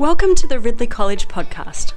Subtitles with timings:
[0.00, 1.92] Welcome to the Ridley College podcast.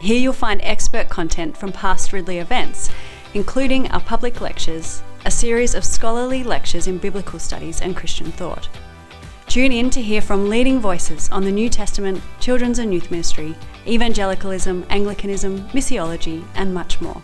[0.00, 2.88] Here you'll find expert content from past Ridley events,
[3.34, 8.68] including our public lectures, a series of scholarly lectures in biblical studies and Christian thought.
[9.48, 13.56] Tune in to hear from leading voices on the New Testament, children's and youth ministry,
[13.88, 17.20] evangelicalism, Anglicanism, missiology, and much more.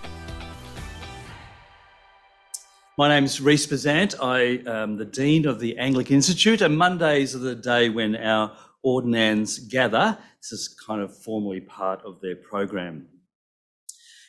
[2.98, 4.14] My name's Rhys Bezant.
[4.20, 8.50] I am the Dean of the Anglican Institute, and Mondays are the day when our
[8.84, 10.16] ordinands gather.
[10.40, 13.08] This is kind of formally part of their program.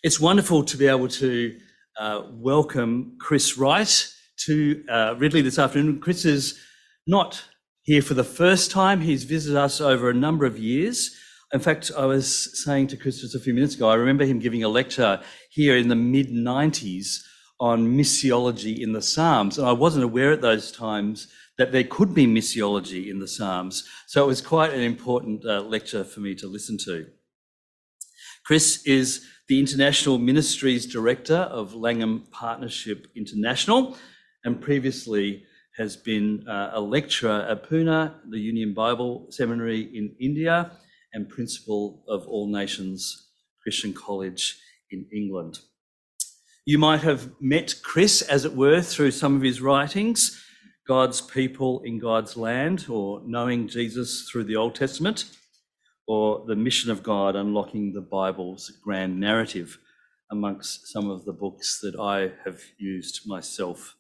[0.02, 1.60] It's wonderful to be able to
[2.00, 4.14] uh, welcome Chris Wright
[4.46, 6.00] to uh, Ridley this afternoon.
[6.00, 6.60] Chris is
[7.06, 7.44] not
[7.84, 9.02] here for the first time.
[9.02, 11.16] He's visited us over a number of years.
[11.54, 14.40] In fact, I was saying to Chris just a few minutes ago, I remember him
[14.40, 17.22] giving a lecture here in the mid 90s
[17.60, 19.58] on missiology in the Psalms.
[19.58, 23.88] And I wasn't aware at those times that there could be missiology in the Psalms.
[24.08, 27.08] So it was quite an important uh, lecture for me to listen to.
[28.46, 33.98] Chris is the International Ministries Director of Langham Partnership International
[34.44, 35.44] and previously
[35.78, 40.72] has been uh, a lecturer at Pune, the Union Bible Seminary in India,
[41.14, 43.30] and principal of All Nations
[43.62, 44.60] Christian College
[44.92, 45.60] in England.
[46.66, 50.42] You might have met Chris, as it were, through some of his writings,
[50.88, 55.26] God's People in God's Land, or Knowing Jesus through the Old Testament,
[56.06, 59.80] or The Mission of God, Unlocking the Bible's Grand Narrative,
[60.30, 63.96] amongst some of the books that I have used myself.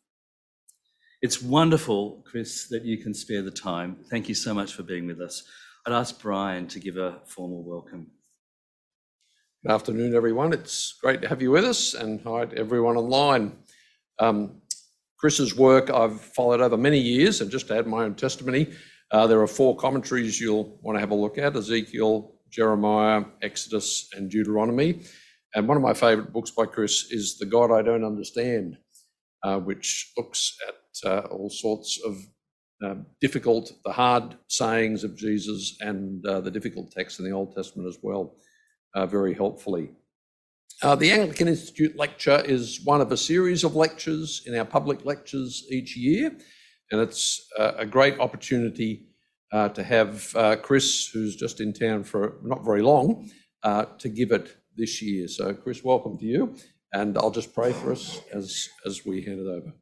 [1.24, 3.98] It's wonderful, Chris, that you can spare the time.
[4.12, 5.42] Thank you so much for being with us.
[5.88, 8.12] I'd ask Brian to give a formal welcome.
[9.64, 10.54] Good afternoon, everyone.
[10.54, 13.58] It's great to have you with us, and hi to everyone online.
[14.20, 14.62] Um,
[15.18, 18.74] Chris's work I've followed over many years, and just to add my own testimony,
[19.12, 24.10] uh, there are four commentaries you'll want to have a look at Ezekiel, Jeremiah, Exodus,
[24.14, 25.02] and Deuteronomy.
[25.54, 28.78] And one of my favourite books by Chris is The God I Don't Understand,
[29.44, 32.18] uh, which looks at uh, all sorts of
[32.84, 37.56] uh, difficult, the hard sayings of Jesus and uh, the difficult texts in the Old
[37.56, 38.36] Testament as well
[38.94, 39.92] uh, very helpfully.
[40.82, 45.06] Uh, the Anglican Institute lecture is one of a series of lectures in our public
[45.06, 46.36] lectures each year,
[46.92, 49.08] and it's uh, a great opportunity
[49.54, 53.30] uh, to have uh, Chris, who's just in town for not very long,
[53.64, 55.30] uh, to give it this year.
[55.30, 56.58] So, Chris, welcome to you,
[56.92, 59.74] and I'll just pray for us as, as we hand it over.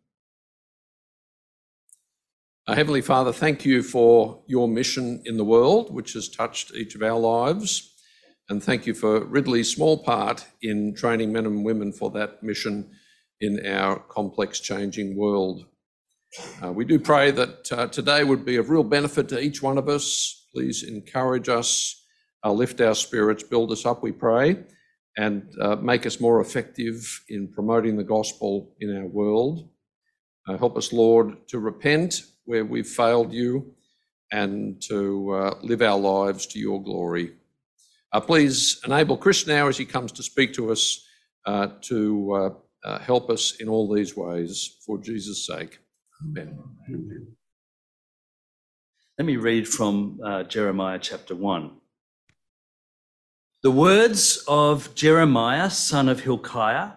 [2.67, 6.93] Our Heavenly Father, thank you for your mission in the world, which has touched each
[6.93, 7.92] of our lives.
[8.49, 12.91] And thank you for Ridley's small part in training men and women for that mission
[13.39, 15.65] in our complex, changing world.
[16.63, 19.77] Uh, we do pray that uh, today would be of real benefit to each one
[19.77, 20.47] of us.
[20.53, 22.05] Please encourage us,
[22.43, 24.57] uh, lift our spirits, build us up, we pray,
[25.17, 29.69] and uh, make us more effective in promoting the gospel in our world.
[30.47, 33.73] Uh, help us, Lord, to repent where we've failed you
[34.31, 37.33] and to uh, live our lives to your glory.
[38.13, 41.03] Uh, please enable Chris now as he comes to speak to us
[41.47, 42.49] uh, to uh,
[42.87, 45.79] uh, help us in all these ways for Jesus' sake.
[46.23, 46.59] Amen.
[49.17, 51.71] Let me read from uh, Jeremiah chapter 1.
[53.63, 56.91] The words of Jeremiah, son of Hilkiah,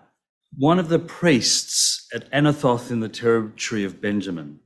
[0.58, 4.60] one of the priests at Anathoth in the territory of Benjamin.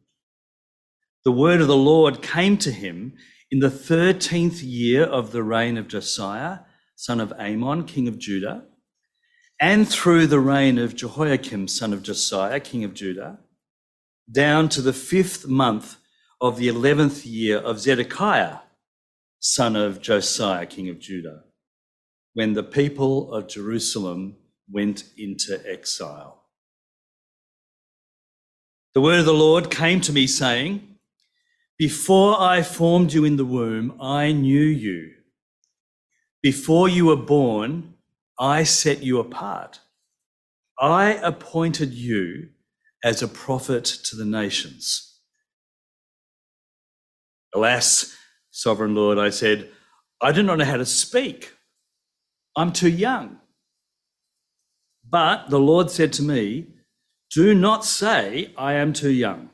[1.24, 3.14] The word of the Lord came to him
[3.50, 6.60] in the 13th year of the reign of Josiah,
[6.94, 8.64] son of Amon, king of Judah,
[9.60, 13.40] and through the reign of Jehoiakim, son of Josiah, king of Judah,
[14.30, 15.96] down to the fifth month
[16.40, 18.58] of the 11th year of Zedekiah,
[19.40, 21.42] son of Josiah, king of Judah,
[22.34, 24.36] when the people of Jerusalem
[24.70, 26.44] went into exile.
[28.94, 30.89] The word of the Lord came to me saying,
[31.80, 35.12] before I formed you in the womb, I knew you.
[36.42, 37.94] Before you were born,
[38.38, 39.80] I set you apart.
[40.78, 42.50] I appointed you
[43.02, 45.20] as a prophet to the nations.
[47.54, 48.14] Alas,
[48.50, 49.70] sovereign Lord, I said,
[50.20, 51.50] I do not know how to speak.
[52.56, 53.38] I'm too young.
[55.08, 56.74] But the Lord said to me,
[57.30, 59.48] Do not say, I am too young.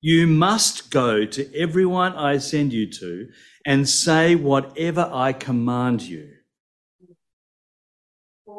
[0.00, 3.28] You must go to everyone I send you to
[3.66, 6.30] and say whatever I command you.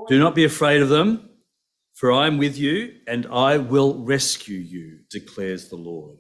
[0.08, 1.30] Do not be afraid of them,
[1.94, 6.20] for I am with you and I will rescue you, declares the Lord.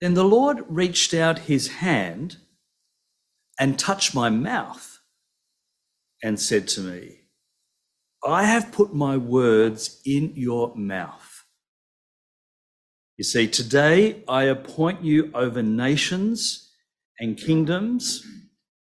[0.00, 2.38] Then the Lord reached out his hand
[3.58, 4.98] and touched my mouth
[6.22, 7.20] and said to me,
[8.26, 11.21] I have put my words in your mouth.
[13.18, 16.70] You see, today I appoint you over nations
[17.20, 18.26] and kingdoms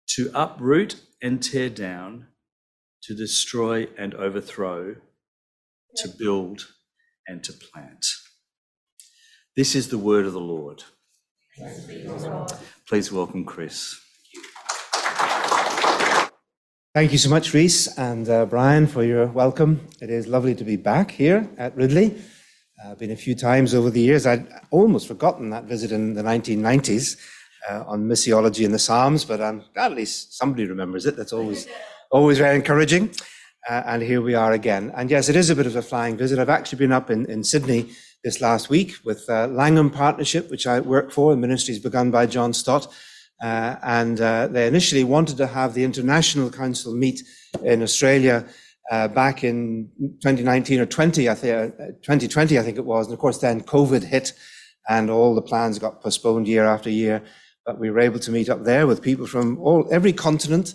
[0.08, 2.26] to uproot and tear down,
[3.04, 4.96] to destroy and overthrow,
[5.98, 6.66] to build
[7.28, 8.04] and to plant.
[9.56, 10.82] This is the word of the Lord.
[12.88, 13.96] Please welcome Chris.
[16.94, 19.86] Thank you so much, Rhys and uh, Brian, for your welcome.
[20.00, 22.20] It is lovely to be back here at Ridley.
[22.84, 24.26] I've uh, been a few times over the years.
[24.26, 27.16] I'd almost forgotten that visit in the 1990s
[27.70, 31.16] uh, on missiology and the Psalms, but I'm glad at least somebody remembers it.
[31.16, 31.66] That's always,
[32.10, 33.14] always very encouraging.
[33.66, 34.92] Uh, and here we are again.
[34.94, 36.38] And yes, it is a bit of a flying visit.
[36.38, 37.92] I've actually been up in, in Sydney
[38.22, 42.26] this last week with uh, Langham Partnership, which I work for, the ministries begun by
[42.26, 42.92] John Stott.
[43.42, 47.22] Uh, and uh, they initially wanted to have the International Council meet
[47.62, 48.46] in Australia
[48.90, 49.90] back in
[50.22, 53.06] 2019 or 20, I think, 2020, uh, I think it was.
[53.06, 54.32] And of course, then COVID hit
[54.88, 57.22] and all the plans got postponed year after year.
[57.64, 60.74] But we were able to meet up there with people from all every continent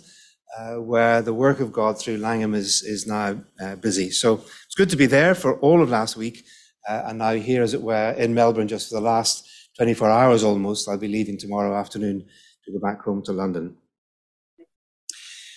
[0.58, 4.10] uh, where the work of God through Langham is, is now uh, busy.
[4.10, 4.34] So
[4.66, 6.44] it's good to be there for all of last week
[6.88, 9.48] uh, and now here, as it were, in Melbourne just for the last
[9.78, 10.88] 24 hours almost.
[10.88, 12.26] I'll be leaving tomorrow afternoon
[12.64, 13.76] to go back home to London.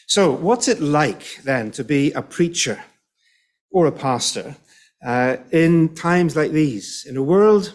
[0.07, 2.83] So, what's it like then to be a preacher
[3.71, 4.55] or a pastor
[5.05, 7.73] uh, in times like these, in a world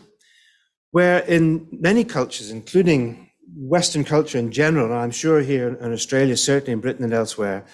[0.93, 6.37] where, in many cultures, including Western culture in general, and I'm sure here in Australia,
[6.37, 7.65] certainly in Britain and elsewhere,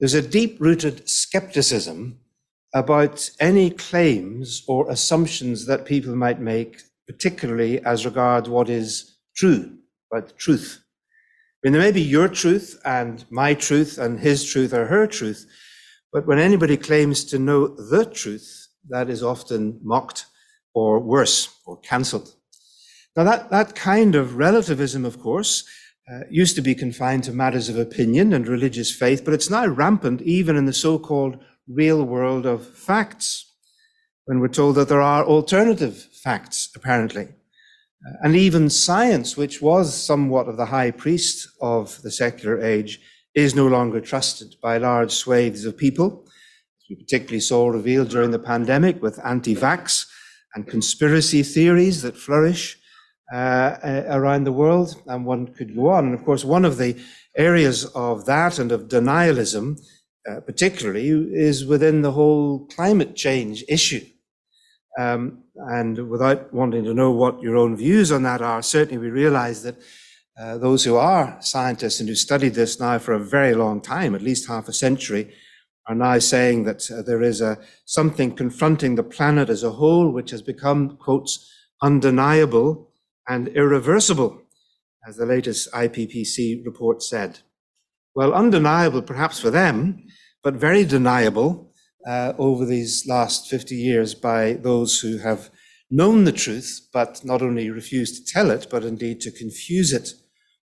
[0.00, 2.18] there's a deep rooted skepticism
[2.74, 9.78] about any claims or assumptions that people might make, particularly as regards what is true,
[10.12, 10.83] about truth.
[11.64, 15.46] Mean, there may be your truth and my truth and his truth or her truth,
[16.12, 20.26] but when anybody claims to know the truth, that is often mocked
[20.74, 22.34] or worse, or cancelled.
[23.16, 25.64] Now, that, that kind of relativism, of course,
[26.12, 29.66] uh, used to be confined to matters of opinion and religious faith, but it's now
[29.66, 33.50] rampant even in the so called real world of facts
[34.26, 37.28] when we're told that there are alternative facts, apparently.
[38.22, 43.00] And even science, which was somewhat of the high priest of the secular age,
[43.34, 46.24] is no longer trusted by large swathes of people.
[46.26, 50.06] As we particularly saw revealed during the pandemic with anti vax
[50.54, 52.78] and conspiracy theories that flourish
[53.32, 55.02] uh, around the world.
[55.06, 56.06] And one could go on.
[56.06, 56.96] And of course, one of the
[57.36, 59.80] areas of that and of denialism
[60.30, 64.04] uh, particularly is within the whole climate change issue.
[64.98, 69.10] Um, and without wanting to know what your own views on that are, certainly we
[69.10, 69.76] realize that
[70.38, 74.14] uh, those who are scientists and who studied this now for a very long time,
[74.14, 75.32] at least half a century,
[75.86, 80.10] are now saying that uh, there is a something confronting the planet as a whole,
[80.10, 81.50] which has become, quotes,
[81.82, 82.90] undeniable
[83.28, 84.42] and irreversible,
[85.06, 87.40] as the latest IPCC report said.
[88.14, 90.04] Well, undeniable perhaps for them,
[90.42, 91.73] but very deniable
[92.06, 95.50] over these last 50 years by those who have
[95.90, 100.12] known the truth, but not only refused to tell it, but indeed to confuse it.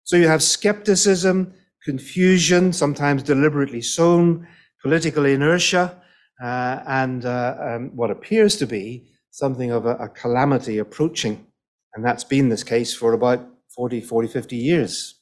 [0.03, 4.47] So you have skepticism, confusion, sometimes deliberately sown,
[4.81, 6.01] political inertia,
[6.41, 11.45] uh, and uh, um, what appears to be something of a, a calamity approaching.
[11.93, 13.45] And that's been this case for about
[13.75, 15.15] 40, 40, 50 years.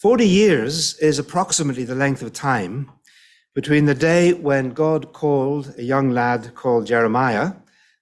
[0.00, 2.90] 40 years is approximately the length of time
[3.54, 7.52] between the day when God called a young lad called Jeremiah,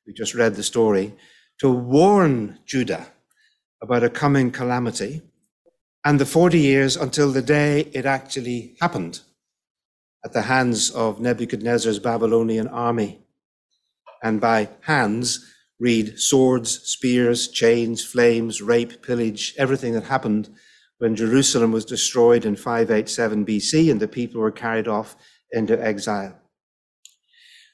[0.07, 1.15] we just read the story,
[1.59, 3.09] to warn Judah
[3.83, 5.23] about a coming calamity,
[6.05, 9.21] and the 40 years until the day it actually happened
[10.25, 13.19] at the hands of Nebuchadnezzar's Babylonian army.
[14.23, 20.49] And by hands, read swords, spears, chains, flames, rape, pillage, everything that happened
[20.99, 25.17] when Jerusalem was destroyed in 587 BC and the people were carried off
[25.53, 26.37] into exile.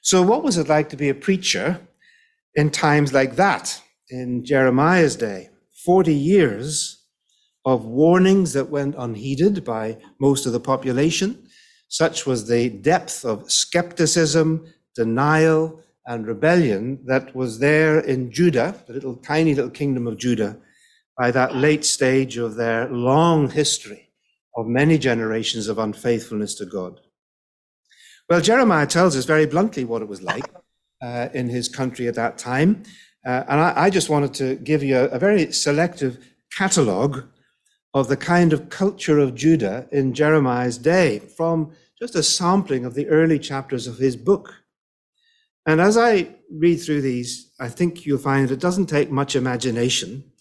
[0.01, 1.79] So, what was it like to be a preacher
[2.55, 5.49] in times like that, in Jeremiah's day?
[5.85, 7.05] 40 years
[7.65, 11.47] of warnings that went unheeded by most of the population.
[11.89, 14.65] Such was the depth of skepticism,
[14.95, 20.57] denial, and rebellion that was there in Judah, the little tiny little kingdom of Judah,
[21.17, 24.09] by that late stage of their long history
[24.55, 27.01] of many generations of unfaithfulness to God.
[28.29, 30.43] Well, Jeremiah tells us very bluntly what it was like
[31.01, 32.83] uh, in his country at that time.
[33.25, 36.17] Uh, and I, I, just wanted to give you a, a very selective
[36.55, 37.25] catalogue
[37.93, 42.95] of the kind of culture of Judah in Jeremiah's day from just a sampling of
[42.95, 44.53] the early chapters of his book.
[45.65, 50.31] And as I read through these, I think you'll find it doesn't take much imagination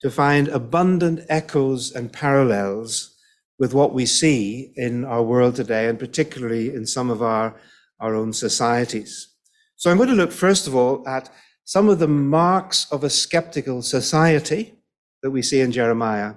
[0.00, 3.17] to find abundant echoes and parallels
[3.58, 7.54] with what we see in our world today, and particularly in some of our,
[8.00, 9.28] our own societies.
[9.76, 11.30] So I'm going to look, first of all, at
[11.64, 14.74] some of the marks of a skeptical society
[15.22, 16.34] that we see in Jeremiah,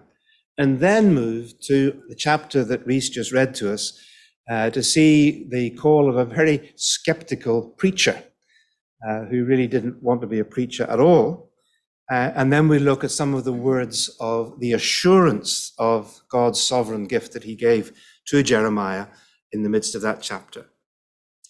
[0.58, 4.00] and then move to the chapter that Rhys just read to us
[4.50, 8.24] uh, to see the call of a very skeptical preacher
[9.08, 11.51] uh, who really didn't want to be a preacher at all.
[12.12, 16.62] Uh, and then we look at some of the words of the assurance of God's
[16.62, 17.94] sovereign gift that he gave
[18.26, 19.08] to Jeremiah
[19.54, 20.66] in the midst of that chapter.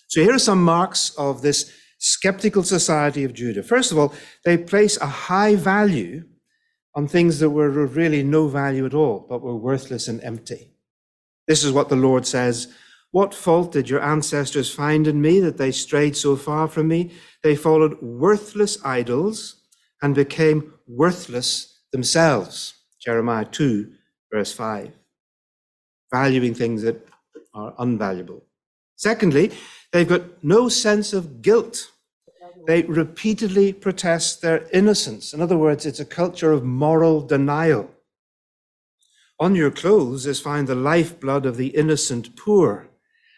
[0.08, 3.64] So here are some marks of this skeptical society of Judah.
[3.64, 4.14] First of all,
[4.46, 6.26] they place a high value
[6.94, 10.76] on things that were of really no value at all, but were worthless and empty.
[11.48, 12.72] This is what the Lord says
[13.10, 17.12] What fault did your ancestors find in me that they strayed so far from me?
[17.42, 19.61] They followed worthless idols
[20.02, 22.74] and became worthless themselves.
[23.00, 23.92] Jeremiah 2,
[24.32, 24.92] verse 5.
[26.14, 27.08] Valuing things that
[27.54, 28.42] are unvaluable.
[28.96, 29.52] Secondly,
[29.92, 31.92] they've got no sense of guilt.
[32.68, 35.34] They repeatedly protest their innocence.
[35.34, 37.90] In other words, it's a culture of moral denial.
[39.40, 42.90] On your clothes is found the lifeblood of the innocent poor.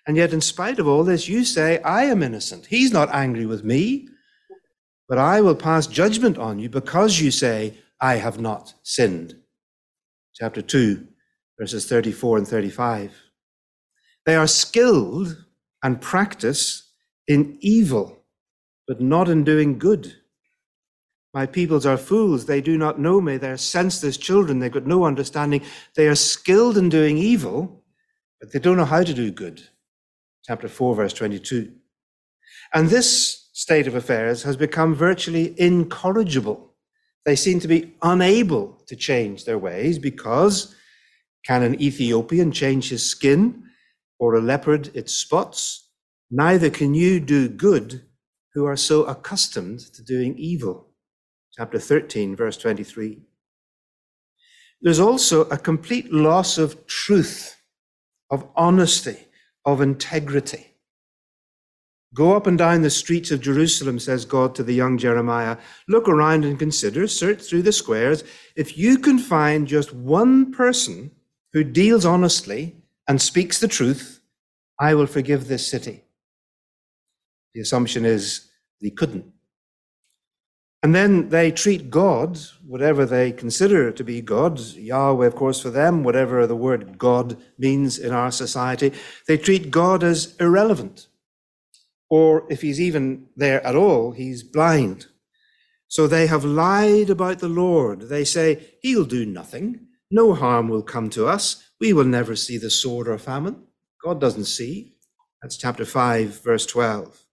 [0.05, 2.65] And yet, in spite of all this, you say, I am innocent.
[2.65, 4.09] He's not angry with me.
[5.07, 9.35] But I will pass judgment on you because you say, I have not sinned.
[10.33, 11.07] Chapter 2,
[11.59, 13.13] verses 34 and 35.
[14.25, 15.45] They are skilled
[15.83, 16.89] and practice
[17.27, 18.23] in evil,
[18.87, 20.15] but not in doing good.
[21.33, 22.45] My peoples are fools.
[22.45, 23.37] They do not know me.
[23.37, 24.59] They are senseless children.
[24.59, 25.63] They've got no understanding.
[25.95, 27.83] They are skilled in doing evil,
[28.39, 29.61] but they don't know how to do good.
[30.45, 31.73] Chapter 4, verse 22.
[32.73, 36.73] And this state of affairs has become virtually incorrigible.
[37.25, 40.75] They seem to be unable to change their ways because
[41.45, 43.63] can an Ethiopian change his skin
[44.19, 45.89] or a leopard its spots?
[46.29, 48.03] Neither can you do good
[48.53, 50.89] who are so accustomed to doing evil.
[51.55, 53.21] Chapter 13, verse 23.
[54.81, 57.55] There's also a complete loss of truth,
[58.29, 59.27] of honesty,
[59.65, 60.72] of integrity.
[62.13, 65.57] Go up and down the streets of Jerusalem, says God to the young Jeremiah.
[65.87, 68.23] Look around and consider, search through the squares.
[68.55, 71.09] If you can find just one person
[71.53, 72.75] who deals honestly
[73.07, 74.21] and speaks the truth,
[74.79, 76.03] I will forgive this city.
[77.55, 79.25] The assumption is he couldn't.
[80.83, 85.69] And then they treat God, whatever they consider to be God, Yahweh, of course, for
[85.69, 88.91] them, whatever the word God means in our society,
[89.27, 91.07] they treat God as irrelevant
[92.13, 95.07] or if he's even there at all, he's blind.
[95.87, 98.01] So they have lied about the Lord.
[98.01, 99.87] They say, He'll do nothing.
[100.11, 101.71] No harm will come to us.
[101.81, 103.63] We will never see the sword or famine.
[104.03, 104.93] God doesn't see.
[105.41, 107.25] That's chapter 5, verse 12.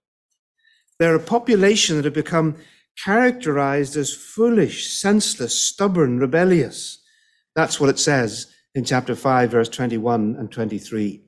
[0.97, 2.55] They're a population that have become
[3.05, 7.03] characterized as foolish, senseless, stubborn, rebellious.
[7.55, 11.21] That's what it says in chapter 5, verse 21 and 23.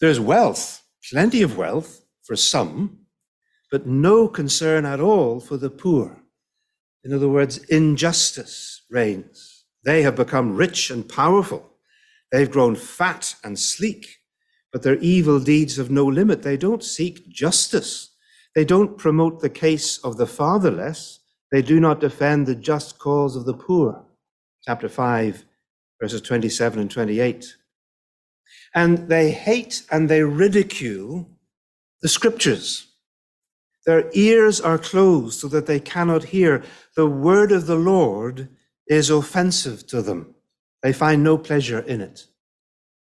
[0.00, 0.80] There's wealth
[1.10, 2.98] plenty of wealth for some,
[3.70, 6.22] but no concern at all for the poor.
[7.04, 9.64] In other words, injustice reigns.
[9.84, 11.70] They have become rich and powerful.
[12.32, 14.20] They've grown fat and sleek,
[14.72, 16.42] but their evil deeds have no limit.
[16.42, 18.10] They don't seek justice.
[18.54, 21.20] They don't promote the case of the fatherless.
[21.52, 24.04] They do not defend the just cause of the poor.
[24.64, 25.44] Chapter 5,
[26.00, 27.56] verses 27 and 28
[28.74, 31.30] and they hate and they ridicule
[32.02, 32.88] the scriptures.
[33.86, 36.64] Their ears are closed so that they cannot hear.
[36.96, 38.48] The word of the Lord
[38.86, 40.34] is offensive to them.
[40.82, 42.26] They find no pleasure in it,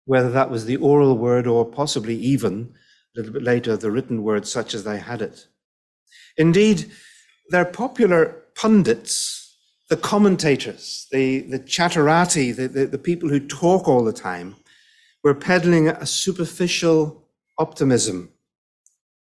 [0.06, 2.74] whether that was the oral word or possibly even
[3.16, 5.48] a little bit later the written word, such as they had it.
[6.38, 6.92] Indeed,
[7.50, 9.58] their popular pundits,
[9.90, 14.56] the commentators, the, the chatterati, the, the, the people who talk all the time,
[15.24, 18.32] were peddling a superficial optimism.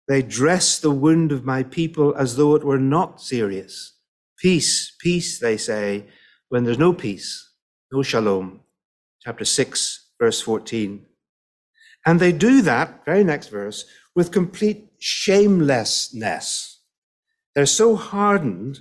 [0.07, 3.93] They dress the wound of my people as though it were not serious.
[4.37, 6.05] Peace, peace, they say,
[6.49, 7.51] when there's no peace,
[7.91, 8.61] no shalom.
[9.21, 11.05] Chapter 6, verse 14.
[12.05, 16.81] And they do that, very next verse, with complete shamelessness.
[17.53, 18.79] They're so hardened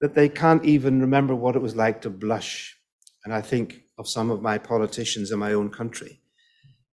[0.00, 2.76] that they can't even remember what it was like to blush.
[3.24, 6.19] And I think of some of my politicians in my own country.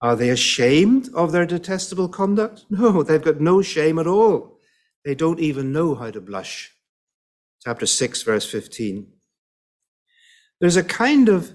[0.05, 2.67] Are they ashamed of their detestable conduct?
[2.71, 4.61] No, they've got no shame at all.
[5.03, 6.73] They don't even know how to blush.
[7.65, 9.07] Chapter 6, verse 15.
[10.61, 11.55] There's a kind of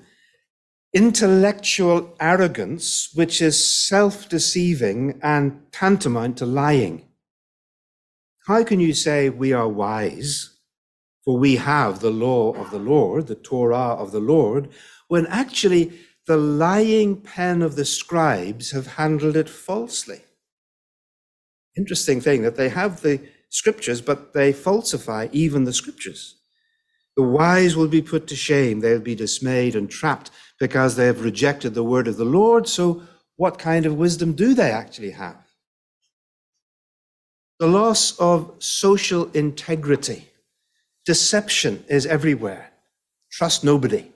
[0.96, 7.08] intellectual arrogance which is self deceiving and tantamount to lying.
[8.48, 10.58] How can you say we are wise,
[11.24, 14.70] for we have the law of the Lord, the Torah of the Lord,
[15.08, 15.94] when actually
[16.30, 20.22] the lying pen of the scribes have handled it falsely?
[21.76, 23.20] Interesting thing that they have the
[23.50, 26.36] scriptures, but they falsify even the scriptures.
[27.18, 28.80] The wise will be put to shame.
[28.80, 32.68] They'll be dismayed and trapped because they have rejected the word of the Lord.
[32.68, 33.02] So,
[33.38, 35.44] what kind of wisdom do they actually have?
[37.58, 40.30] The loss of social integrity.
[41.08, 42.70] Deception is everywhere.
[43.32, 44.12] Trust nobody.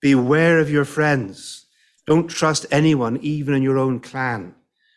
[0.00, 1.66] Beware of your friends.
[2.06, 4.54] Don't trust anyone, even in your own clan,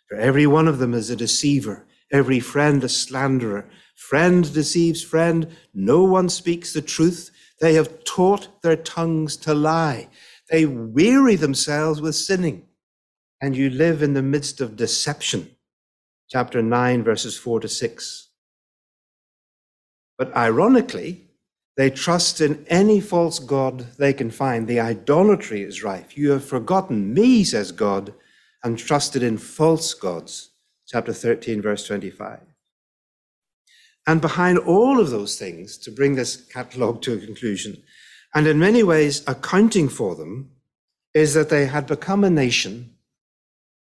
[0.07, 3.69] for every one of them is a deceiver, every friend a slanderer.
[3.95, 5.47] Friend deceives friend.
[5.73, 7.31] No one speaks the truth.
[7.59, 10.09] They have taught their tongues to lie.
[10.49, 12.67] They weary themselves with sinning.
[13.41, 15.55] And you live in the midst of deception.
[16.29, 18.29] Chapter 9, verses 4 to 6.
[20.17, 21.30] But ironically,
[21.77, 24.67] they trust in any false God they can find.
[24.67, 26.17] The idolatry is rife.
[26.17, 28.13] You have forgotten me, says God,
[28.63, 30.51] and trusted in false gods.
[30.87, 32.41] Chapter 13, verse 25.
[34.07, 37.81] And behind all of those things, to bring this catalogue to a conclusion,
[38.33, 40.51] and in many ways accounting for them,
[41.13, 42.95] is that they had become a nation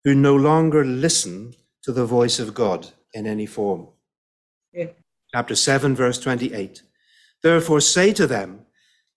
[0.05, 3.89] who no longer listen to the voice of God in any form.
[4.73, 4.87] Yeah.
[5.33, 6.83] Chapter 7, verse 28.
[7.43, 8.67] Therefore say to them,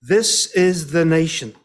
[0.01, 1.55] This is the nation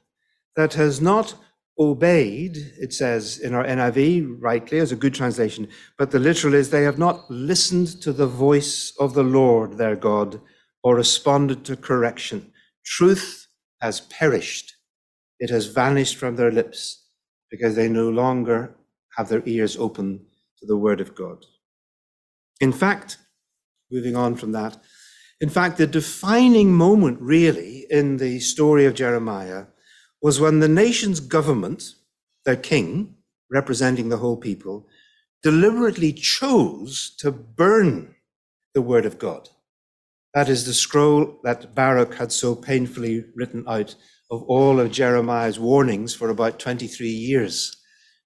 [0.56, 1.34] that has not
[1.78, 6.70] obeyed, it says in our NIV, rightly, as a good translation, but the literal is
[6.70, 10.40] they have not listened to the voice of the Lord their God
[10.82, 12.52] or responded to correction.
[12.84, 13.48] Truth
[13.80, 14.76] has perished,
[15.38, 17.04] it has vanished from their lips
[17.50, 18.74] because they no longer
[19.16, 20.24] have their ears open
[20.58, 21.44] to the word of God.
[22.60, 23.18] In fact,
[23.90, 24.78] moving on from that,
[25.40, 29.66] in fact, the defining moment really in the story of Jeremiah
[30.22, 31.94] was when the nation's government,
[32.44, 33.16] their king,
[33.50, 34.88] representing the whole people,
[35.42, 38.14] deliberately chose to burn
[38.74, 39.50] the word of God.
[40.34, 43.94] That is the scroll that Baruch had so painfully written out
[44.30, 47.76] of all of Jeremiah's warnings for about 23 years.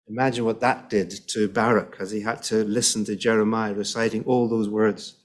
[0.09, 4.49] Imagine what that did to Baruch as he had to listen to Jeremiah reciting all
[4.49, 5.20] those words.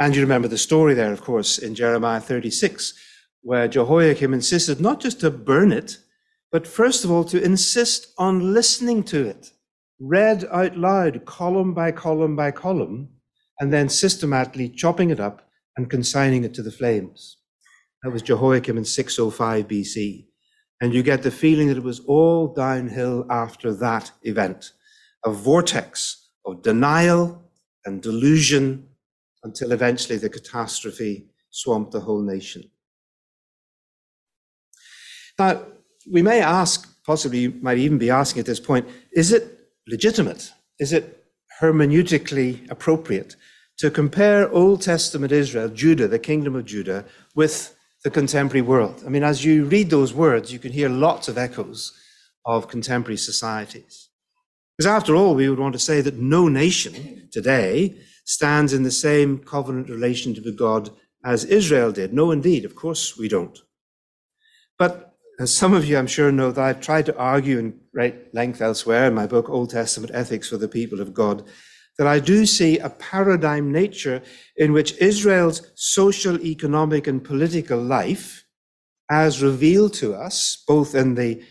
[0.00, 2.94] And you remember the story there, of course, in Jeremiah 36,
[3.42, 5.98] where Jehoiakim insisted not just to burn it,
[6.52, 9.52] but first of all to insist on listening to it,
[10.00, 13.08] read out loud, column by column by column,
[13.58, 17.38] and then systematically chopping it up and consigning it to the flames.
[18.02, 20.26] That was Jehoiakim in 605 BC.
[20.80, 24.72] And you get the feeling that it was all downhill after that event,
[25.24, 27.42] a vortex of denial
[27.84, 28.87] and delusion
[29.48, 32.62] until eventually the catastrophe swamped the whole nation.
[35.38, 35.62] Now,
[36.10, 39.44] we may ask, possibly you might even be asking at this point, is it
[39.86, 40.52] legitimate?
[40.78, 41.24] Is it
[41.60, 43.36] hermeneutically appropriate
[43.78, 49.02] to compare Old Testament Israel, Judah, the kingdom of Judah, with the contemporary world?
[49.06, 51.98] I mean, as you read those words, you can hear lots of echoes
[52.44, 54.08] of contemporary societies.
[54.76, 57.96] Because after all, we would want to say that no nation today
[58.28, 60.90] stands in the same covenant relation to the God
[61.24, 62.12] as Israel did.
[62.12, 63.58] No, indeed, of course we don't.
[64.78, 68.34] But as some of you, I'm sure, know that I've tried to argue in great
[68.34, 71.42] length elsewhere in my book, Old Testament Ethics for the People of God,
[71.96, 74.22] that I do see a paradigm nature
[74.56, 78.44] in which Israel's social, economic, and political life,
[79.10, 81.42] as revealed to us, both in the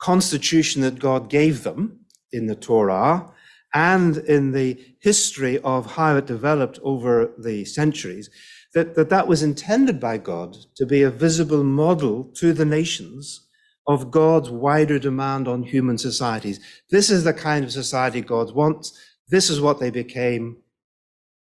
[0.00, 2.00] constitution that God gave them
[2.32, 3.32] in the Torah
[3.74, 8.30] and in the history of how it developed over the centuries,
[8.74, 13.46] that, that that was intended by God to be a visible model to the nations
[13.86, 16.60] of God's wider demand on human societies.
[16.90, 18.98] This is the kind of society God wants.
[19.28, 20.58] This is what they became.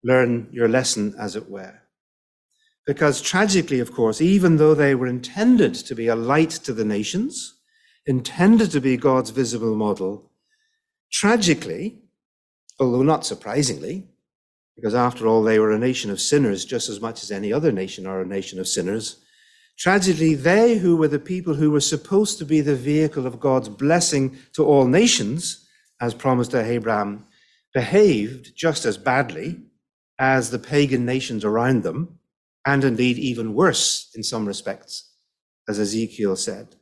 [0.04, 1.82] Learn your lesson, as it were.
[2.86, 6.86] Because tragically, of course, even though they were intended to be a light to the
[6.86, 7.56] nations,
[8.06, 10.32] intended to be God's visible model,
[11.12, 12.05] tragically,
[12.80, 14.08] although not surprisingly,
[14.76, 17.72] because after all, they were a nation of sinners just as much as any other
[17.72, 19.18] nation are a nation of sinners.
[19.78, 23.70] Tragically, they who were the people who were supposed to be the vehicle of God's
[23.70, 25.68] blessing to all nations,
[26.02, 27.26] as promised to Abraham,
[27.74, 29.60] behaved just as badly
[30.18, 32.20] as the pagan nations around them,
[32.66, 35.12] and indeed even worse in some respects,
[35.68, 36.76] as Ezekiel said.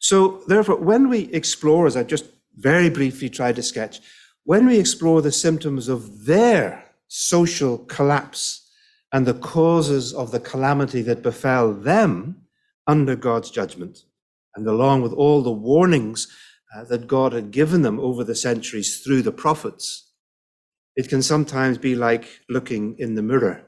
[0.00, 2.26] So, therefore, when we explore, as I just
[2.56, 4.00] very briefly tried to sketch,
[4.44, 8.70] when we explore the symptoms of their social collapse
[9.12, 12.42] and the causes of the calamity that befell them
[12.86, 14.00] under God's judgment,
[14.54, 16.28] and along with all the warnings
[16.74, 20.12] uh, that God had given them over the centuries through the prophets,
[20.96, 23.64] it can sometimes be like looking in the mirror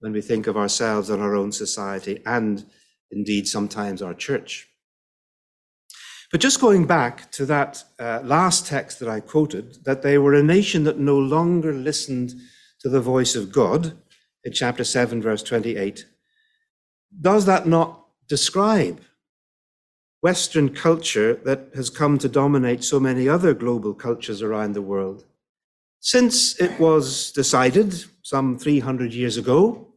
[0.00, 2.66] when we think of ourselves and our own society and
[3.10, 4.68] indeed sometimes our church.
[6.30, 10.34] But just going back to that uh, last text that I quoted, that they were
[10.34, 12.34] a nation that no longer listened
[12.80, 13.92] to the voice of God
[14.44, 16.06] in chapter 7, verse 28,
[17.20, 19.00] does that not describe
[20.22, 25.24] Western culture that has come to dominate so many other global cultures around the world?
[26.00, 29.94] Since it was decided some 300 years ago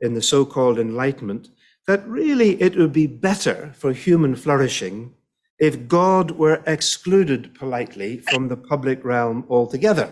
[0.00, 1.48] in the so called Enlightenment
[1.86, 5.14] that really it would be better for human flourishing
[5.60, 10.10] if God were excluded politely from the public realm altogether,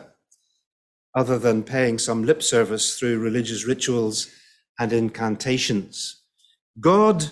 [1.14, 4.28] other than paying some lip service through religious rituals
[4.78, 6.22] and incantations.
[6.78, 7.30] God,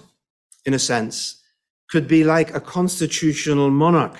[0.64, 1.42] in a sense,
[1.90, 4.16] could be like a constitutional monarch.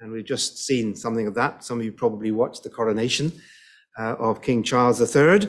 [0.00, 1.64] And we've just seen something of that.
[1.64, 3.32] Some of you probably watched the coronation
[3.98, 5.48] uh, of King Charles III,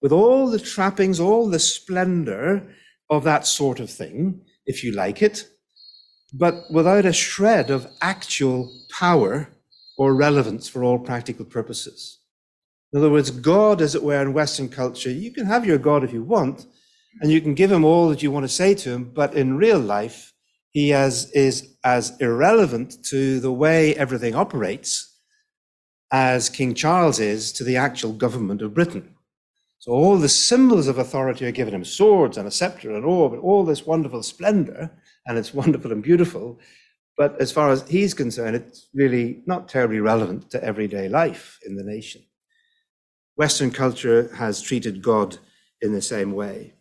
[0.00, 2.62] with all the trappings, all the splendor
[3.10, 5.48] of that sort of thing, if you like it
[6.38, 9.48] but without a shred of actual power
[9.96, 12.18] or relevance for all practical purposes.
[12.92, 16.04] In other words, God, as it were, in Western culture, you can have your God
[16.04, 16.66] if you want,
[17.20, 19.56] and you can give him all that you want to say to him, but in
[19.56, 20.34] real life,
[20.70, 25.14] he has, is as irrelevant to the way everything operates
[26.12, 29.14] as King Charles is to the actual government of Britain.
[29.78, 33.32] So all the symbols of authority are given him swords and a scepter and orb
[33.32, 34.90] and all this wonderful splendor
[35.26, 36.58] and it's wonderful and beautiful.
[37.16, 41.76] But as far as he's concerned, it's really not terribly relevant to everyday life in
[41.76, 42.22] the nation.
[43.36, 45.38] Western culture has treated God
[45.80, 46.74] in the same way.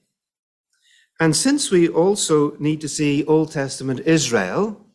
[1.20, 4.86] And since we also need to see Old Testament Israel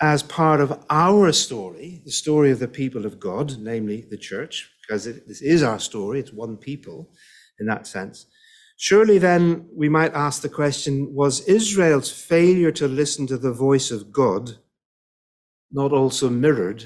[0.00, 4.70] as part of our story, the story of the people of God, namely the church,
[4.82, 7.12] because it, this is our story, it's one people
[7.60, 8.26] in that sense,
[8.82, 13.90] Surely then we might ask the question was Israel's failure to listen to the voice
[13.90, 14.56] of God
[15.70, 16.84] not also mirrored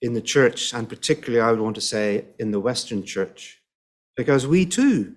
[0.00, 3.60] in the church, and particularly, I would want to say, in the Western church?
[4.16, 5.16] Because we too,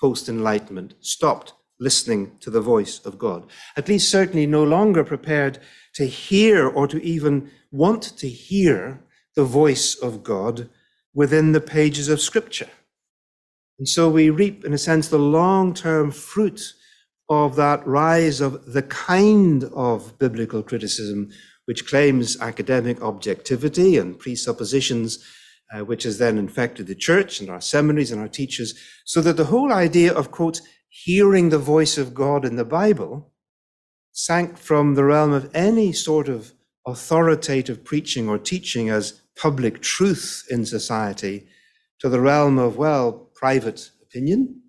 [0.00, 3.50] post enlightenment, stopped listening to the voice of God.
[3.76, 5.58] At least, certainly, no longer prepared
[5.94, 9.02] to hear or to even want to hear
[9.34, 10.68] the voice of God
[11.12, 12.70] within the pages of Scripture.
[13.78, 16.74] And so we reap, in a sense, the long term fruit
[17.28, 21.30] of that rise of the kind of biblical criticism
[21.66, 25.24] which claims academic objectivity and presuppositions,
[25.72, 29.36] uh, which has then infected the church and our seminaries and our teachers, so that
[29.36, 33.32] the whole idea of, quote, hearing the voice of God in the Bible
[34.12, 36.52] sank from the realm of any sort of
[36.86, 41.46] authoritative preaching or teaching as public truth in society
[42.00, 44.62] to the realm of, well, private opinion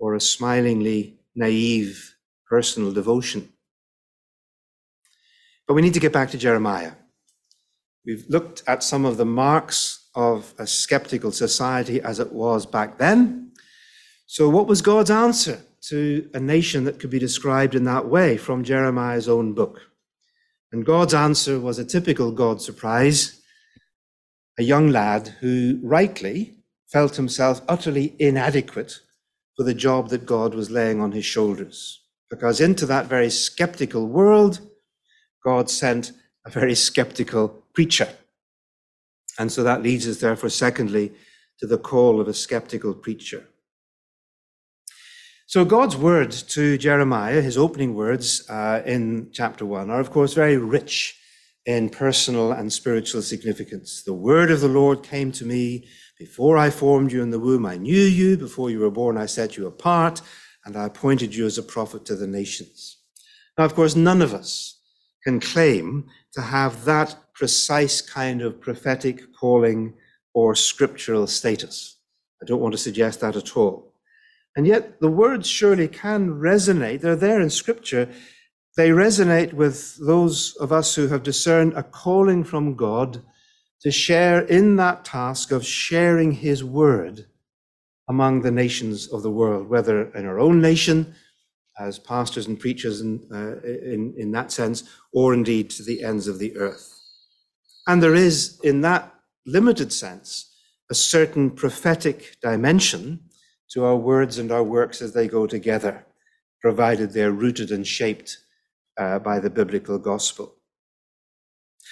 [0.00, 3.48] or a smilingly naive personal devotion.
[5.68, 6.94] But we need to get back to Jeremiah.
[8.04, 12.98] We've looked at some of the marks of a skeptical society as it was back
[12.98, 13.52] then.
[14.26, 18.36] So, what was God's answer to a nation that could be described in that way
[18.36, 19.82] from Jeremiah's own book?
[20.72, 23.40] And God's answer was a typical God surprise
[24.58, 26.59] a young lad who rightly
[26.92, 29.00] felt himself utterly inadequate
[29.56, 32.02] for the job that God was laying on his shoulders.
[32.28, 34.60] Because into that very skeptical world,
[35.44, 36.12] God sent
[36.46, 38.08] a very skeptical preacher.
[39.38, 41.12] And so that leads us, therefore, secondly,
[41.58, 43.46] to the call of a skeptical preacher.
[45.46, 50.32] So God's word to Jeremiah, his opening words uh, in chapter one, are of course
[50.32, 51.18] very rich
[51.66, 54.02] in personal and spiritual significance.
[54.02, 55.86] The word of the Lord came to me
[56.20, 58.36] before I formed you in the womb, I knew you.
[58.36, 60.20] Before you were born, I set you apart,
[60.66, 62.98] and I appointed you as a prophet to the nations.
[63.56, 64.80] Now, of course, none of us
[65.24, 69.94] can claim to have that precise kind of prophetic calling
[70.34, 71.96] or scriptural status.
[72.42, 73.94] I don't want to suggest that at all.
[74.56, 77.00] And yet, the words surely can resonate.
[77.00, 78.10] They're there in Scripture.
[78.76, 83.22] They resonate with those of us who have discerned a calling from God
[83.82, 87.26] to share in that task of sharing His word
[88.08, 91.14] among the nations of the world, whether in our own nation,
[91.78, 96.28] as pastors and preachers in, uh, in, in that sense, or indeed to the ends
[96.28, 96.94] of the earth.
[97.86, 99.14] And there is, in that
[99.46, 100.54] limited sense,
[100.90, 103.20] a certain prophetic dimension
[103.70, 106.04] to our words and our works as they go together,
[106.60, 108.38] provided they're rooted and shaped
[108.98, 110.56] uh, by the biblical gospel.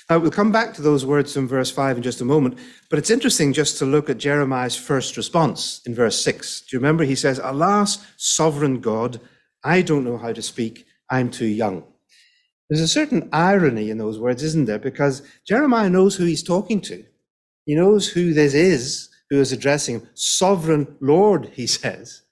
[0.08, 2.98] Now, we'll come back to those words from verse 5 in just a moment, but
[2.98, 6.62] it's interesting just to look at Jeremiah's first response in verse 6.
[6.62, 7.04] Do you remember?
[7.04, 9.20] He says, Alas, sovereign God,
[9.62, 11.84] I don't know how to speak, I'm too young.
[12.70, 14.78] There's a certain irony in those words, isn't there?
[14.78, 17.04] Because Jeremiah knows who he's talking to.
[17.66, 20.08] He knows who this is who is addressing him.
[20.14, 22.22] Sovereign Lord, he says.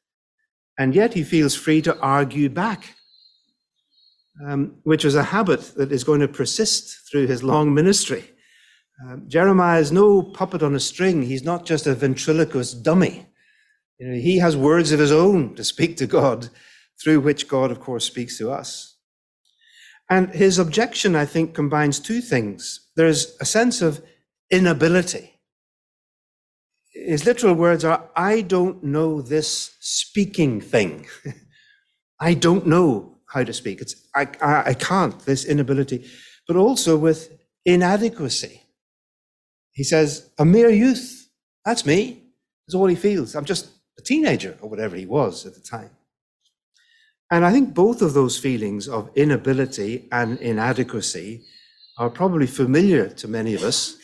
[0.78, 2.95] And yet he feels free to argue back,
[4.44, 8.25] um, which was a habit that is going to persist through his long ministry.
[9.05, 11.22] Um, Jeremiah is no puppet on a string.
[11.22, 13.27] He's not just a ventriloquist dummy.
[13.99, 16.49] You know, he has words of his own to speak to God,
[17.03, 18.96] through which God, of course, speaks to us.
[20.09, 22.88] And his objection, I think, combines two things.
[22.94, 24.03] There's a sense of
[24.51, 25.40] inability.
[26.92, 31.07] His literal words are, I don't know this speaking thing.
[32.20, 33.81] I don't know how to speak.
[33.81, 35.99] It's, I, I, I can't, this inability,
[36.49, 37.20] but also with
[37.64, 38.62] inadequacy.
[39.72, 41.29] He says, a mere youth,
[41.64, 42.22] that's me,
[42.66, 43.35] is all he feels.
[43.35, 43.68] I'm just
[43.99, 45.90] a teenager or whatever he was at the time.
[47.31, 51.42] And I think both of those feelings of inability and inadequacy
[51.99, 53.96] are probably familiar to many of us,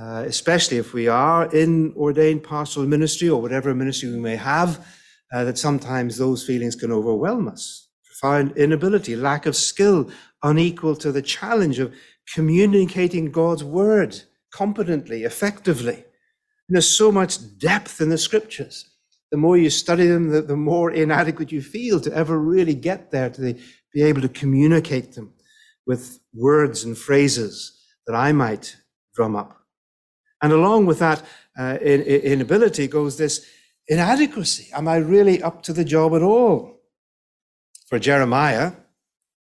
[0.00, 4.86] uh, especially if we are in ordained pastoral ministry or whatever ministry we may have,
[5.32, 7.87] uh, that sometimes those feelings can overwhelm us.
[8.20, 10.10] Profound inability, lack of skill,
[10.42, 11.94] unequal to the challenge of
[12.34, 15.94] communicating God's word competently, effectively.
[15.94, 18.88] And there's so much depth in the scriptures
[19.30, 23.10] the more you study them, the, the more inadequate you feel to ever really get
[23.10, 23.60] there, to the,
[23.92, 25.32] be able to communicate them
[25.86, 28.76] with words and phrases that I might
[29.14, 29.56] drum up.
[30.42, 31.22] And along with that
[31.58, 33.44] uh, in, in inability goes this
[33.88, 34.68] inadequacy.
[34.72, 36.77] Am I really up to the job at all?
[37.88, 38.72] For Jeremiah,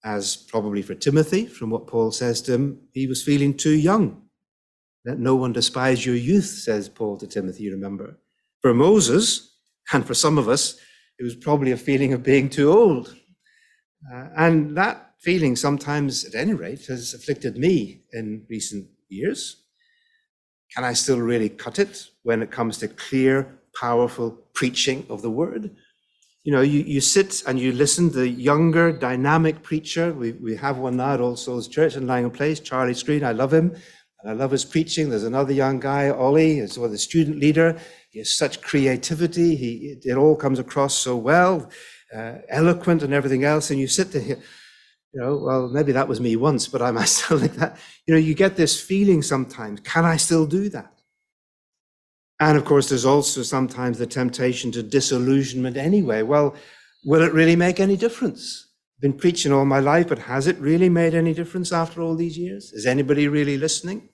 [0.05, 4.23] as probably for Timothy, from what Paul says to him, he was feeling too young.
[5.07, 8.19] Let no one despise your youth, says Paul to Timothy, remember.
[8.61, 9.57] For Moses,
[9.93, 10.77] and for some of us,
[11.19, 13.17] it was probably a feeling of being too old.
[14.13, 19.63] Uh, and that feeling, sometimes at any rate, has afflicted me in recent years.
[20.75, 25.31] Can I still really cut it when it comes to clear, powerful preaching of the
[25.31, 25.75] word?
[26.45, 30.13] You know, you, you sit and you listen to the younger, dynamic preacher.
[30.13, 33.23] We, we have one now at All Souls Church in Langham Place, Charlie Skrine.
[33.23, 33.75] I love him.
[34.21, 35.09] And I love his preaching.
[35.09, 37.79] There's another young guy, Ollie, is the student leader.
[38.11, 39.57] He has such creativity.
[39.57, 41.71] He, it all comes across so well,
[42.15, 43.71] uh, eloquent and everything else.
[43.71, 44.37] And you sit there, you
[45.15, 47.79] know, well, maybe that was me once, but I might still like that.
[48.07, 50.94] You know, you get this feeling sometimes, can I still do that?
[52.41, 56.23] And of course, there's also sometimes the temptation to disillusionment anyway.
[56.23, 56.55] Well,
[57.05, 58.67] will it really make any difference?
[58.97, 62.17] I've been preaching all my life, but has it really made any difference after all
[62.17, 62.73] these years?
[62.73, 64.09] Is anybody really listening?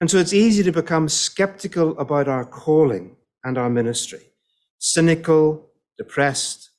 [0.00, 4.20] And so it's easy to become skeptical about our calling and our ministry,
[4.78, 6.70] cynical, depressed,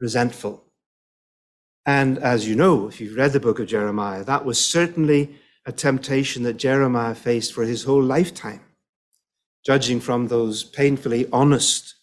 [0.00, 0.64] resentful.
[1.86, 5.72] And as you know, if you've read the book of Jeremiah, that was certainly a
[5.72, 8.60] temptation that Jeremiah faced for his whole lifetime,
[9.64, 11.94] judging from those painfully honest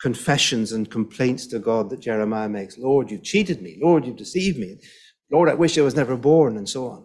[0.00, 2.78] confessions and complaints to God that Jeremiah makes.
[2.78, 3.78] Lord, you've cheated me.
[3.82, 4.78] Lord, you've deceived me.
[5.32, 7.04] Lord, I wish I was never born, and so on.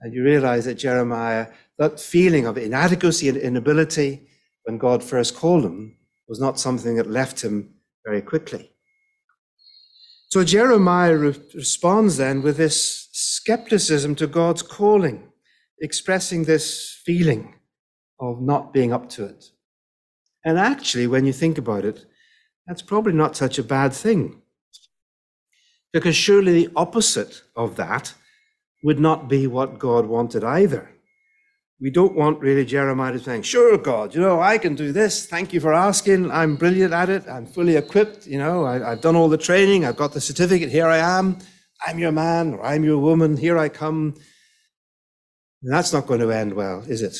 [0.00, 4.28] And you realize that Jeremiah that feeling of inadequacy and inability
[4.64, 5.96] when God first called him
[6.28, 8.70] was not something that left him very quickly.
[10.28, 15.32] So Jeremiah re- responds then with this skepticism to God's calling,
[15.80, 17.54] expressing this feeling
[18.20, 19.50] of not being up to it.
[20.44, 22.06] And actually, when you think about it,
[22.66, 24.42] that's probably not such a bad thing.
[25.92, 28.14] Because surely the opposite of that
[28.84, 30.88] would not be what God wanted either
[31.80, 35.26] we don't want really Jeremiah saying, sure, God, you know, I can do this.
[35.26, 36.30] Thank you for asking.
[36.30, 37.26] I'm brilliant at it.
[37.26, 38.26] I'm fully equipped.
[38.26, 39.86] You know, I, have done all the training.
[39.86, 40.68] I've got the certificate.
[40.70, 41.38] Here I am.
[41.86, 43.36] I'm your man or I'm your woman.
[43.38, 44.14] Here I come.
[45.62, 47.16] And that's not going to end well, is it?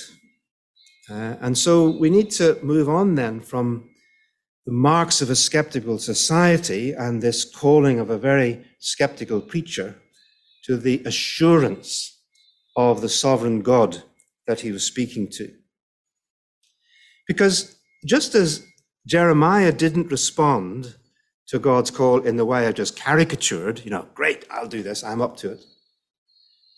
[1.10, 3.90] Uh, and so we need to move on then from
[4.64, 9.96] the marks of a skeptical society and this calling of a very skeptical preacher
[10.62, 12.18] to the assurance
[12.76, 14.02] of the sovereign God
[14.46, 15.52] that he was speaking to.
[17.26, 18.66] Because just as
[19.06, 20.94] Jeremiah didn't respond
[21.48, 25.02] to God's call in the way I just caricatured, you know, great, I'll do this,
[25.02, 25.64] I'm up to it.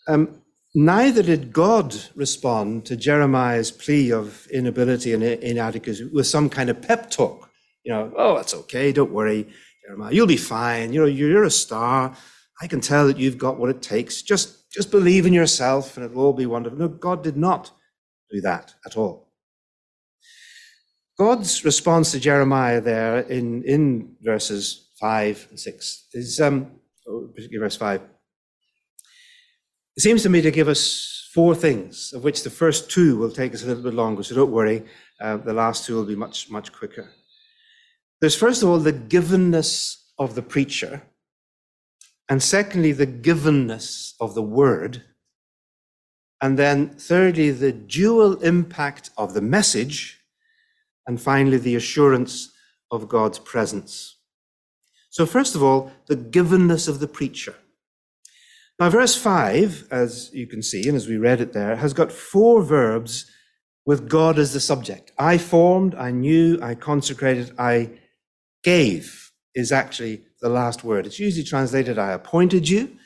[0.07, 0.42] Um,
[0.73, 6.81] neither did God respond to Jeremiah's plea of inability and inadequacy with some kind of
[6.81, 7.49] pep talk.
[7.83, 9.47] You know, oh, it's okay, don't worry,
[9.85, 10.93] Jeremiah, you'll be fine.
[10.93, 12.15] You know, you're a star.
[12.61, 14.21] I can tell that you've got what it takes.
[14.21, 16.79] Just, just believe in yourself and it'll all be wonderful.
[16.79, 17.71] No, God did not
[18.31, 19.23] do that at all.
[21.17, 26.71] God's response to Jeremiah there in, in verses 5 and 6 is, um,
[27.07, 28.01] oh, particularly verse 5.
[29.95, 33.31] It seems to me to give us four things, of which the first two will
[33.31, 34.83] take us a little bit longer, so don't worry,
[35.21, 37.09] uh, the last two will be much, much quicker.
[38.19, 41.03] There's first of all the givenness of the preacher,
[42.29, 45.03] and secondly, the givenness of the word,
[46.41, 50.19] and then thirdly, the dual impact of the message
[51.05, 52.51] and finally, the assurance
[52.91, 54.17] of God's presence.
[55.09, 57.55] So, first of all, the givenness of the preacher.
[58.79, 62.11] Now, verse 5, as you can see, and as we read it there, has got
[62.11, 63.29] four verbs
[63.85, 65.11] with God as the subject.
[65.17, 67.91] I formed, I knew, I consecrated, I
[68.63, 71.05] gave is actually the last word.
[71.05, 72.97] It's usually translated, I appointed you.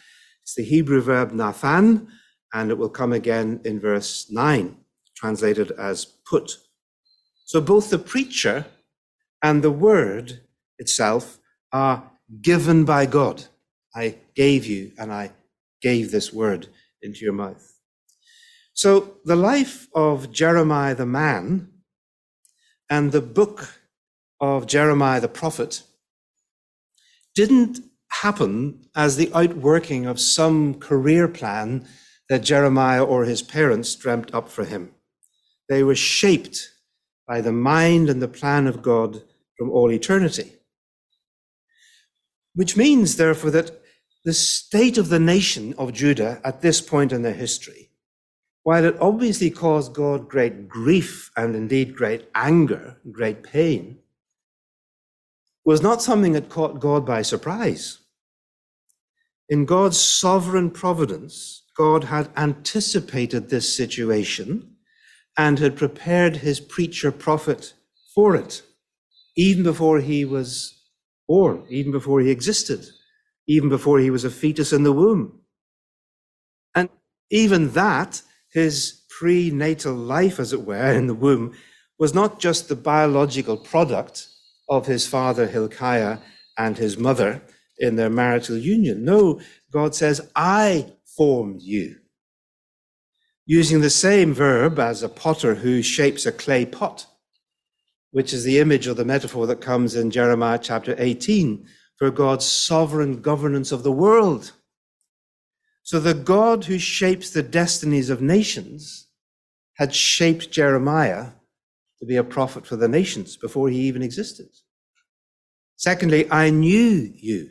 [0.44, 2.08] It's the Hebrew verb nathan,
[2.54, 4.78] and it will come again in verse 9,
[5.16, 6.58] translated as put.
[7.46, 8.66] So both the preacher
[9.44, 10.40] and the word
[10.80, 11.40] itself
[11.74, 13.44] are given by God.
[13.94, 15.32] I gave you and I
[15.82, 16.68] gave this word
[17.02, 17.74] into your mouth.
[18.74, 21.70] So the life of Jeremiah the man
[22.90, 23.74] and the book
[24.40, 25.84] of Jeremiah the prophet
[27.36, 27.80] didn't
[28.22, 31.88] happen as the outworking of some career plan
[32.30, 34.92] that Jeremiah or his parents dreamt up for him.
[35.70, 36.70] They were shaped
[37.28, 39.22] by the mind and the plan of God
[39.58, 40.54] from all eternity.
[42.54, 43.82] Which means, therefore, that
[44.28, 47.92] the state of the nation of Judah at this point in their history,
[48.64, 54.00] while it obviously caused God great grief and indeed great anger, great pain,
[55.64, 58.00] was not something that caught God by surprise.
[59.48, 64.76] In God's sovereign providence, God had anticipated this situation
[65.38, 67.76] and had prepared his preacher prophet
[68.14, 68.62] for it,
[69.38, 70.84] even before he was
[71.30, 72.90] born, even before he existed,
[73.48, 75.40] even before he was a fetus in the womb.
[76.76, 76.90] And
[77.30, 81.54] even that, his prenatal life, as it were, in the womb,
[81.98, 84.28] was not just the biological product
[84.70, 86.20] of his father Hilkiah
[86.58, 87.42] and his mother
[87.80, 89.06] in their marital union.
[89.06, 89.40] No,
[89.72, 91.96] God says, I formed you
[93.48, 97.08] using the same verb as a potter who shapes a clay pot,
[98.12, 101.66] which is the image or the metaphor that comes in Jeremiah chapter 18
[101.98, 104.54] for God's sovereign governance of the world.
[105.84, 109.08] So the God who shapes the destinies of nations
[109.76, 111.32] had shaped Jeremiah
[112.00, 114.48] to be a prophet for the nations before he even existed.
[115.76, 117.50] Secondly, I knew you.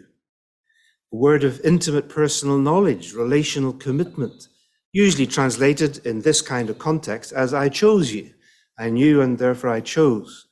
[1.12, 4.48] A word of intimate personal knowledge, relational commitment
[4.92, 8.32] usually translated in this kind of context as I chose you.
[8.78, 10.46] I knew and therefore I chose.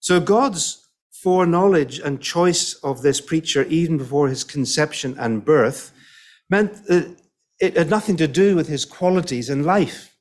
[0.00, 0.87] So God's
[1.22, 5.92] foreknowledge and choice of this preacher, even before his conception and birth,
[6.48, 7.16] meant that
[7.60, 10.16] it had nothing to do with his qualities in life.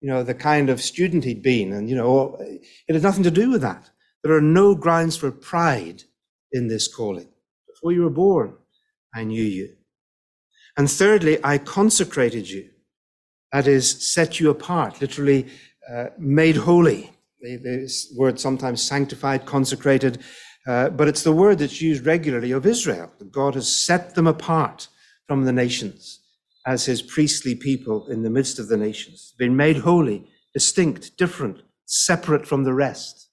[0.00, 3.30] You know, the kind of student he'd been, and, you know, it had nothing to
[3.30, 3.90] do with that.
[4.22, 6.02] There are no grounds for pride
[6.52, 7.28] in this calling.
[7.66, 8.54] Before you were born,
[9.14, 9.76] I knew you.
[10.76, 12.68] And thirdly, I consecrated you.
[13.52, 15.46] That is, set you apart, literally
[15.90, 17.13] uh, made holy.
[17.44, 20.22] The, word sometimes sanctified, consecrated,
[20.66, 23.12] uh, but it's the word that's used regularly of Israel.
[23.30, 24.88] God has set them apart
[25.28, 26.20] from the nations
[26.66, 31.60] as his priestly people in the midst of the nations, been made holy, distinct, different,
[31.84, 33.28] separate from the rest.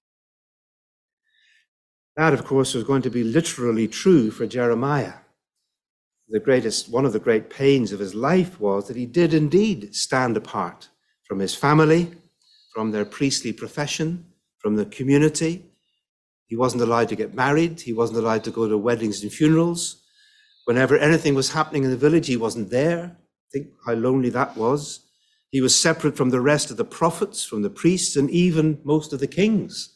[2.17, 5.13] That, of course, was going to be literally true for Jeremiah
[6.31, 9.93] the greatest, one of the great pains of his life was that he did indeed
[9.93, 10.87] stand apart
[11.25, 12.13] from his family,
[12.73, 14.25] from their priestly profession,
[14.59, 15.65] from the community.
[16.47, 17.81] He wasn't allowed to get married.
[17.81, 20.03] He wasn't allowed to go to weddings and funerals.
[20.65, 23.17] Whenever anything was happening in the village, he wasn't there.
[23.51, 25.05] Think how lonely that was.
[25.49, 29.13] He was separate from the rest of the prophets, from the priests, and even most
[29.13, 29.95] of the kings.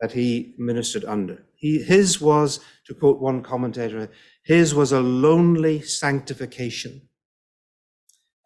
[0.00, 1.44] that he ministered under.
[1.54, 4.10] He, his was, to quote one commentator,
[4.42, 7.08] his was a lonely sanctification,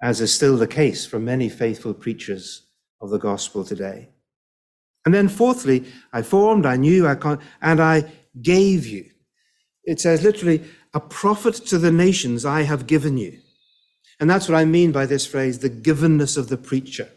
[0.00, 2.67] as is still the case for many faithful preachers
[3.00, 4.08] of the gospel today.
[5.04, 8.04] And then, fourthly, I formed, I knew, I con- and I
[8.42, 9.06] gave you.
[9.84, 13.38] It says literally, a prophet to the nations I have given you.
[14.20, 17.08] And that's what I mean by this phrase, the givenness of the preacher.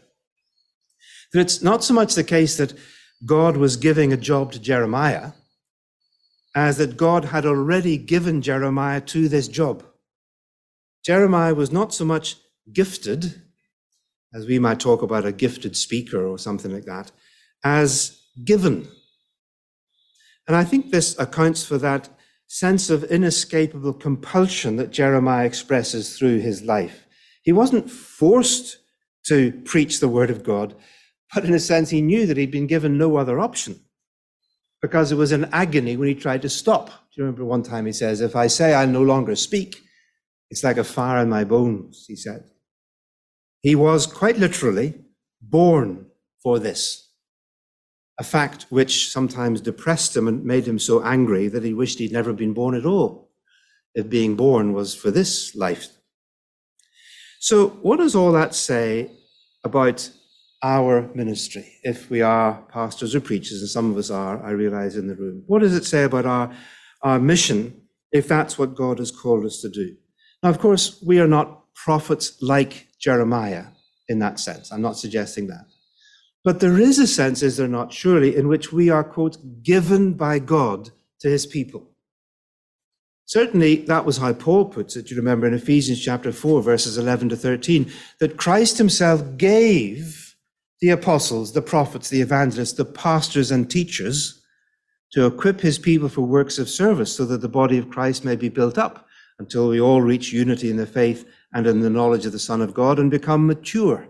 [1.32, 2.74] That it's not so much the case that
[3.24, 5.32] God was giving a job to Jeremiah,
[6.54, 9.84] as that God had already given Jeremiah to this job.
[11.04, 12.36] Jeremiah was not so much
[12.72, 13.42] gifted,
[14.34, 17.10] as we might talk about a gifted speaker or something like that,
[17.64, 18.88] as given.
[20.46, 22.08] And I think this accounts for that
[22.46, 27.06] sense of inescapable compulsion that Jeremiah expresses through his life.
[27.42, 28.78] He wasn't forced
[29.26, 30.74] to preach the word of God,
[31.34, 33.80] but in a sense, he knew that he'd been given no other option
[34.82, 36.88] because it was an agony when he tried to stop.
[36.88, 39.80] Do you remember one time he says, If I say I no longer speak,
[40.50, 42.44] it's like a fire in my bones, he said.
[43.62, 44.94] He was quite literally
[45.40, 46.06] born
[46.42, 47.10] for this,
[48.18, 52.12] a fact which sometimes depressed him and made him so angry that he wished he'd
[52.12, 53.30] never been born at all,
[53.94, 55.88] if being born was for this life.
[57.38, 59.10] So, what does all that say
[59.64, 60.10] about
[60.62, 64.96] our ministry, if we are pastors or preachers, and some of us are, I realize,
[64.96, 65.42] in the room.
[65.46, 66.54] What does it say about our,
[67.02, 67.82] our mission
[68.12, 69.96] if that's what God has called us to do?
[70.42, 73.66] Now, of course, we are not prophets like Jeremiah
[74.08, 74.72] in that sense.
[74.72, 75.66] I'm not suggesting that.
[76.44, 80.14] But there is a sense, is there not, surely, in which we are, quote, given
[80.14, 80.90] by God
[81.20, 81.88] to his people.
[83.26, 85.10] Certainly, that was how Paul puts it.
[85.10, 90.34] You remember in Ephesians chapter 4, verses 11 to 13, that Christ himself gave
[90.80, 94.42] the apostles, the prophets, the evangelists, the pastors and teachers
[95.12, 98.34] to equip his people for works of service so that the body of Christ may
[98.34, 99.06] be built up
[99.38, 102.60] until we all reach unity in the faith and in the knowledge of the Son
[102.60, 104.08] of God and become mature,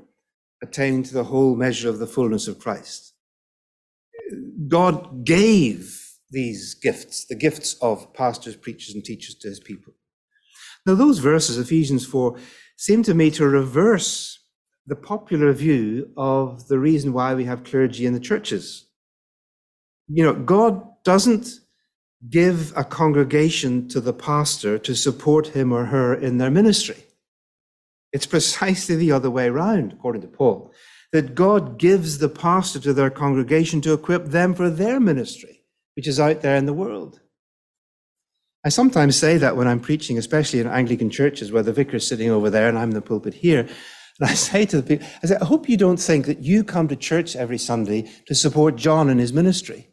[0.63, 3.15] attaining to the whole measure of the fullness of Christ.
[4.69, 9.93] God gave these gifts, the gifts of pastors, preachers, and teachers to his people.
[10.87, 12.39] Now, those verses, Ephesians 4,
[12.77, 14.39] seem to me to reverse
[14.87, 18.89] the popular view of the reason why we have clergy in the churches.
[20.09, 21.61] You know, God doesn't
[22.29, 27.05] give a congregation to the pastor to support him or her in their ministry.
[28.13, 30.73] It's precisely the other way around, according to Paul,
[31.13, 35.63] that God gives the pastor to their congregation to equip them for their ministry,
[35.95, 37.21] which is out there in the world.
[38.65, 42.31] I sometimes say that when I'm preaching, especially in Anglican churches where the vicar's sitting
[42.31, 43.61] over there and I'm in the pulpit here.
[44.21, 46.63] And I say to the people, I say, I hope you don't think that you
[46.63, 49.89] come to church every Sunday to support John in his ministry.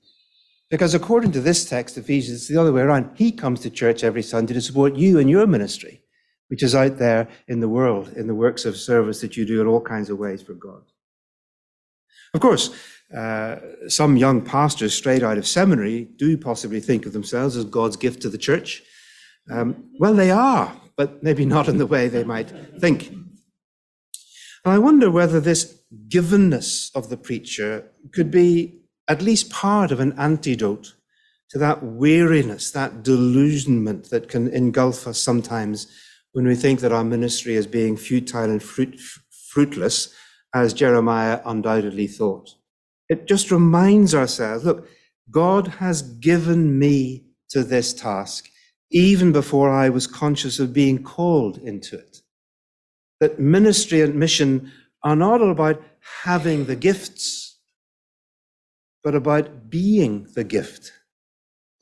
[0.70, 3.10] Because according to this text, Ephesians, it's the other way around.
[3.16, 6.02] He comes to church every Sunday to support you in your ministry,
[6.50, 9.62] which is out there in the world, in the works of service that you do
[9.62, 10.84] in all kinds of ways for God.
[12.34, 12.70] Of course,
[13.16, 17.96] uh, some young pastors straight out of seminary do possibly think of themselves as God's
[17.96, 18.84] gift to the church.
[19.50, 23.10] Um, well, they are, but maybe not in the way they might think.
[23.10, 30.00] And I wonder whether this givenness of the preacher could be at least part of
[30.00, 30.94] an antidote
[31.50, 35.88] to that weariness, that delusionment that can engulf us sometimes
[36.34, 39.00] when we think that our ministry is being futile and fruit,
[39.50, 40.14] fruitless,
[40.54, 42.56] as Jeremiah undoubtedly thought.
[43.08, 44.90] It just reminds ourselves uh, look,
[45.32, 48.50] God has given me to this task
[48.92, 52.22] even before I was conscious of being called into it
[53.20, 54.72] that ministry and mission
[55.04, 55.82] are not about
[56.24, 57.58] having the gifts,
[59.04, 60.92] but about being the gift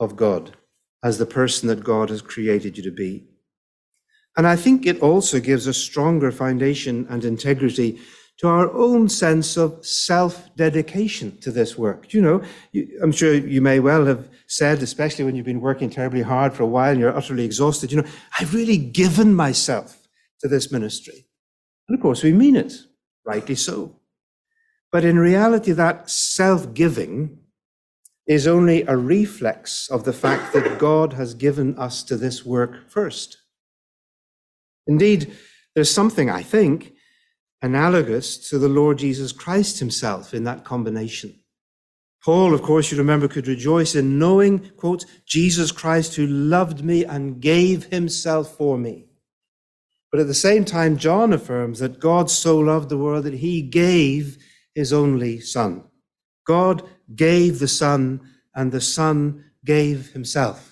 [0.00, 0.56] of God
[1.02, 3.24] as the person that God has created you to be.
[4.38, 7.98] And I think it also gives a stronger foundation and integrity
[8.38, 12.14] to our own sense of self dedication to this work.
[12.14, 15.90] You know, you, I'm sure you may well have said, especially when you've been working
[15.90, 18.08] terribly hard for a while and you're utterly exhausted, you know,
[18.38, 20.06] I've really given myself
[20.38, 21.26] to this ministry.
[21.88, 22.74] And of course, we mean it,
[23.26, 23.96] rightly so.
[24.92, 27.40] But in reality, that self giving
[28.28, 32.88] is only a reflex of the fact that God has given us to this work
[32.88, 33.38] first.
[34.88, 35.36] Indeed,
[35.74, 36.94] there's something, I think,
[37.62, 41.38] analogous to the Lord Jesus Christ himself in that combination.
[42.24, 47.04] Paul, of course, you remember, could rejoice in knowing, quote, Jesus Christ who loved me
[47.04, 49.06] and gave himself for me.
[50.10, 53.62] But at the same time, John affirms that God so loved the world that he
[53.62, 54.38] gave
[54.74, 55.84] his only Son.
[56.46, 56.82] God
[57.14, 58.20] gave the Son
[58.54, 60.67] and the Son gave himself.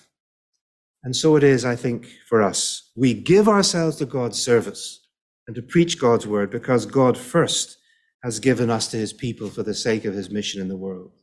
[1.07, 2.91] And so it is, I think, for us.
[2.93, 5.07] We give ourselves to God's service
[5.47, 7.77] and to preach God's word because God first
[8.23, 11.13] has given us to his people for the sake of his mission in the world.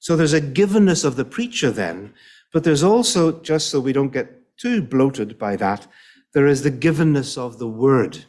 [0.00, 2.14] So there's a givenness of the preacher then,
[2.52, 5.86] but there's also, just so we don't get too bloated by that,
[6.34, 8.24] there is the givenness of the word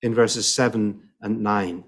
[0.00, 1.84] in verses 7 and 9.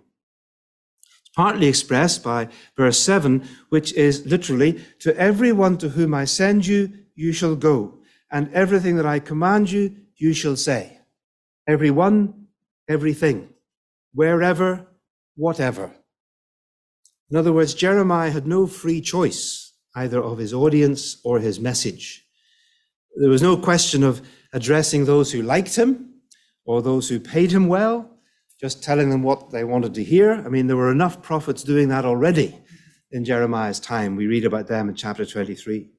[1.01, 6.67] It's partly expressed by verse 7, which is literally, To everyone to whom I send
[6.67, 7.99] you, you shall go,
[8.31, 10.99] and everything that I command you, you shall say.
[11.67, 12.47] Everyone,
[12.89, 13.49] everything,
[14.12, 14.87] wherever,
[15.37, 15.93] whatever.
[17.31, 22.25] In other words, Jeremiah had no free choice either of his audience or his message.
[23.17, 26.15] There was no question of addressing those who liked him
[26.65, 28.11] or those who paid him well,
[28.61, 30.33] just telling them what they wanted to hear.
[30.33, 32.59] I mean, there were enough prophets doing that already
[33.12, 34.17] in Jeremiah's time.
[34.17, 35.93] We read about them in chapter 23.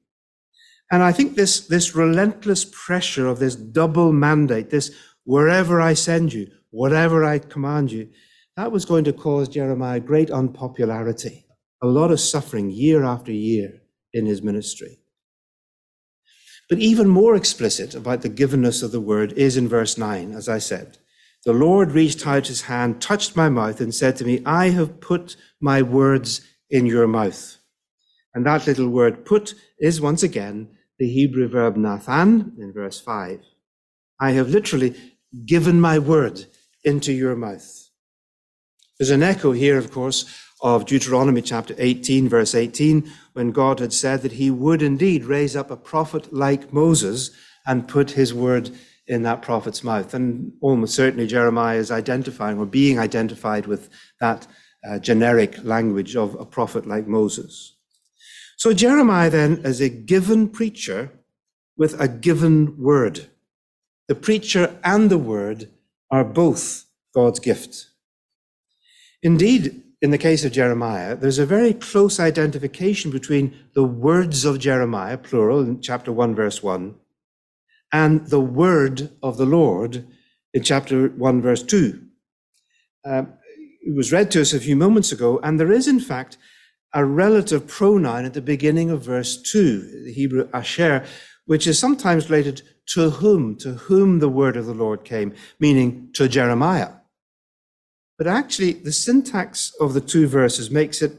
[0.90, 6.32] And I think this, this relentless pressure of this double mandate, this wherever I send
[6.32, 8.08] you, whatever I command you,
[8.56, 11.46] that was going to cause Jeremiah great unpopularity,
[11.82, 13.82] a lot of suffering year after year
[14.12, 15.00] in his ministry.
[16.68, 20.48] But even more explicit about the givenness of the word is in verse 9, as
[20.48, 20.98] I said.
[21.44, 25.00] The Lord reached out his hand, touched my mouth, and said to me, I have
[25.00, 27.58] put my words in your mouth.
[28.36, 30.68] And that little word put is once again
[30.98, 33.40] the Hebrew verb nathan in verse 5.
[34.20, 34.94] I have literally
[35.46, 36.44] given my word
[36.84, 37.88] into your mouth.
[38.98, 40.26] There's an echo here, of course,
[40.60, 45.56] of Deuteronomy chapter 18, verse 18, when God had said that he would indeed raise
[45.56, 47.30] up a prophet like Moses
[47.66, 48.70] and put his word
[49.06, 50.12] in that prophet's mouth.
[50.12, 53.88] And almost certainly Jeremiah is identifying or being identified with
[54.20, 54.46] that
[54.86, 57.75] uh, generic language of a prophet like Moses.
[58.56, 61.12] So Jeremiah then is a given preacher
[61.76, 63.26] with a given word.
[64.08, 65.70] The preacher and the word
[66.10, 67.90] are both God's gift.
[69.22, 74.58] Indeed, in the case of Jeremiah, there's a very close identification between the words of
[74.58, 76.94] Jeremiah, plural, in chapter 1, verse 1,
[77.92, 80.06] and the word of the Lord
[80.54, 82.02] in chapter 1, verse 2.
[83.04, 83.24] Uh,
[83.82, 86.38] it was read to us a few moments ago, and there is, in fact,
[86.96, 91.04] a relative pronoun at the beginning of verse 2, the Hebrew asher,
[91.44, 92.62] which is sometimes related
[92.94, 96.92] to whom, to whom the word of the Lord came, meaning to Jeremiah.
[98.16, 101.12] But actually, the syntax of the two verses makes it,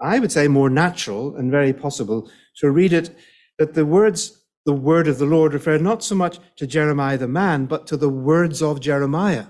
[0.00, 3.14] I would say, more natural and very possible to read it
[3.58, 7.28] that the words, the word of the Lord, refer not so much to Jeremiah the
[7.28, 9.44] man, but to the words of Jeremiah.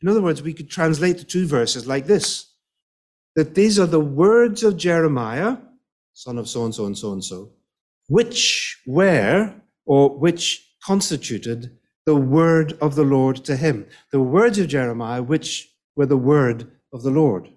[0.00, 2.53] In other words, we could translate the two verses like this
[3.36, 5.58] that these are the words of Jeremiah,
[6.12, 7.50] son of so and so and so and so,
[8.08, 9.54] which were
[9.86, 11.76] or which constituted
[12.06, 13.86] the word of the Lord to him.
[14.12, 17.50] The words of Jeremiah, which were the word of the Lord.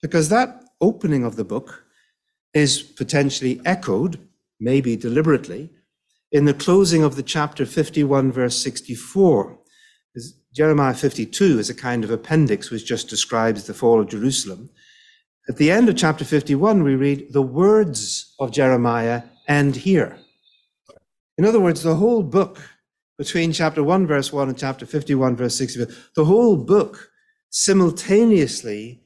[0.00, 1.84] Because that opening of the book
[2.52, 4.20] is potentially echoed,
[4.60, 5.70] maybe deliberately,
[6.30, 9.58] in the closing of the chapter 51, verse 64.
[10.54, 14.68] Jeremiah 52 is a kind of appendix which just describes the fall of Jerusalem.
[15.48, 20.18] At the end of chapter 51, we read, The words of Jeremiah end here.
[21.38, 22.60] In other words, the whole book
[23.16, 27.10] between chapter 1, verse 1 and chapter 51, verse 64, the whole book
[27.50, 29.02] simultaneously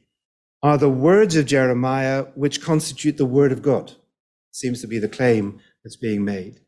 [0.62, 3.92] are the words of Jeremiah which constitute the word of God.
[4.51, 6.61] Seems to be the claim that's being made.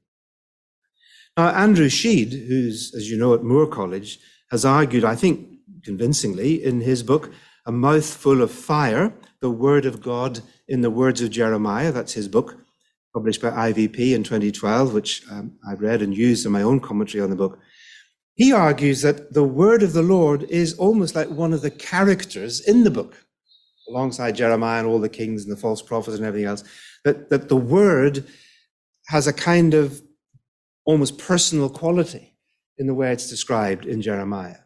[1.36, 4.18] Now, Andrew Shead, who's, as you know, at Moore College,
[4.50, 7.32] has argued, I think convincingly, in his book,
[7.66, 11.92] A Mouthful of Fire, the Word of God in the Words of Jeremiah.
[11.92, 12.56] That's his book,
[13.14, 17.22] published by IVP in 2012, which um, I read and used in my own commentary
[17.22, 17.58] on the book.
[18.34, 22.60] He argues that the word of the Lord is almost like one of the characters
[22.60, 23.26] in the book,
[23.88, 26.62] alongside Jeremiah and all the kings and the false prophets and everything else,
[27.04, 28.24] that, that the word
[29.06, 30.02] has a kind of
[30.84, 32.37] almost personal quality
[32.78, 34.58] in the way it's described in Jeremiah.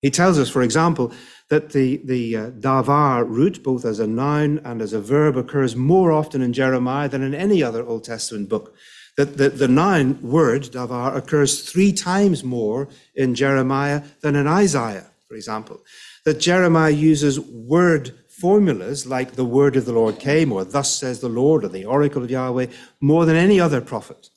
[0.00, 1.12] He tells us, for example,
[1.48, 5.76] that the, the uh, davar root, both as a noun and as a verb, occurs
[5.76, 8.74] more often in Jeremiah than in any other Old Testament book
[9.16, 15.06] that the, the noun word, davar, occurs three times more in Jeremiah than in Isaiah,
[15.28, 15.80] for example.
[16.24, 21.20] That Jeremiah uses word formulas like the word of the Lord came, or thus says
[21.20, 22.66] the Lord, or the oracle of Yahweh,
[23.00, 24.28] more than any other prophet.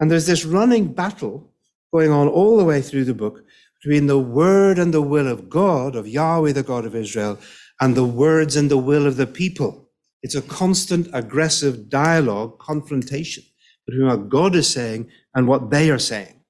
[0.00, 1.51] And there's this running battle
[1.92, 3.44] going on all the way through the book
[3.82, 7.38] between the word and the will of God, of Yahweh, the God of Israel,
[7.80, 9.90] and the words and the will of the people,
[10.22, 13.42] It's a constant aggressive dialogue, confrontation
[13.86, 16.40] between what God is saying and what they are saying.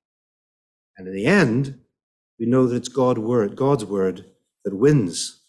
[0.98, 1.80] And in the end,
[2.38, 4.26] we know that it's God word, God's word
[4.64, 5.40] that wins.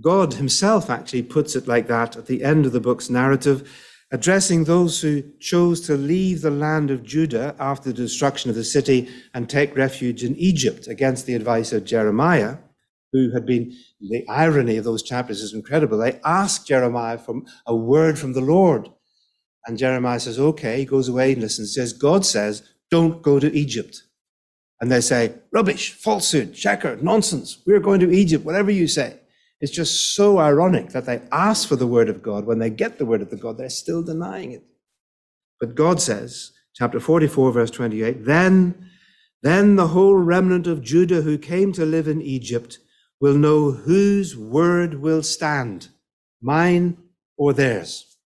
[0.00, 4.64] God himself actually puts it like that at the end of the book's narrative, addressing
[4.64, 9.08] those who chose to leave the land of Judah after the destruction of the city
[9.34, 12.56] and take refuge in Egypt against the advice of Jeremiah,
[13.12, 15.98] who had been, the irony of those chapters is incredible.
[15.98, 18.88] They asked Jeremiah for a word from the Lord.
[19.66, 23.54] And Jeremiah says, okay, he goes away and listens, says, God says, don't go to
[23.54, 24.02] Egypt.
[24.80, 27.62] And they say, rubbish, falsehood, shaker, nonsense.
[27.66, 29.19] We're going to Egypt, whatever you say.
[29.60, 32.46] It's just so ironic that they ask for the word of God.
[32.46, 34.64] When they get the word of the God, they're still denying it.
[35.60, 38.90] But God says, chapter 44, verse 28, then,
[39.42, 42.78] then the whole remnant of Judah who came to live in Egypt
[43.20, 45.88] will know whose word will stand,
[46.40, 46.96] mine
[47.36, 48.16] or theirs.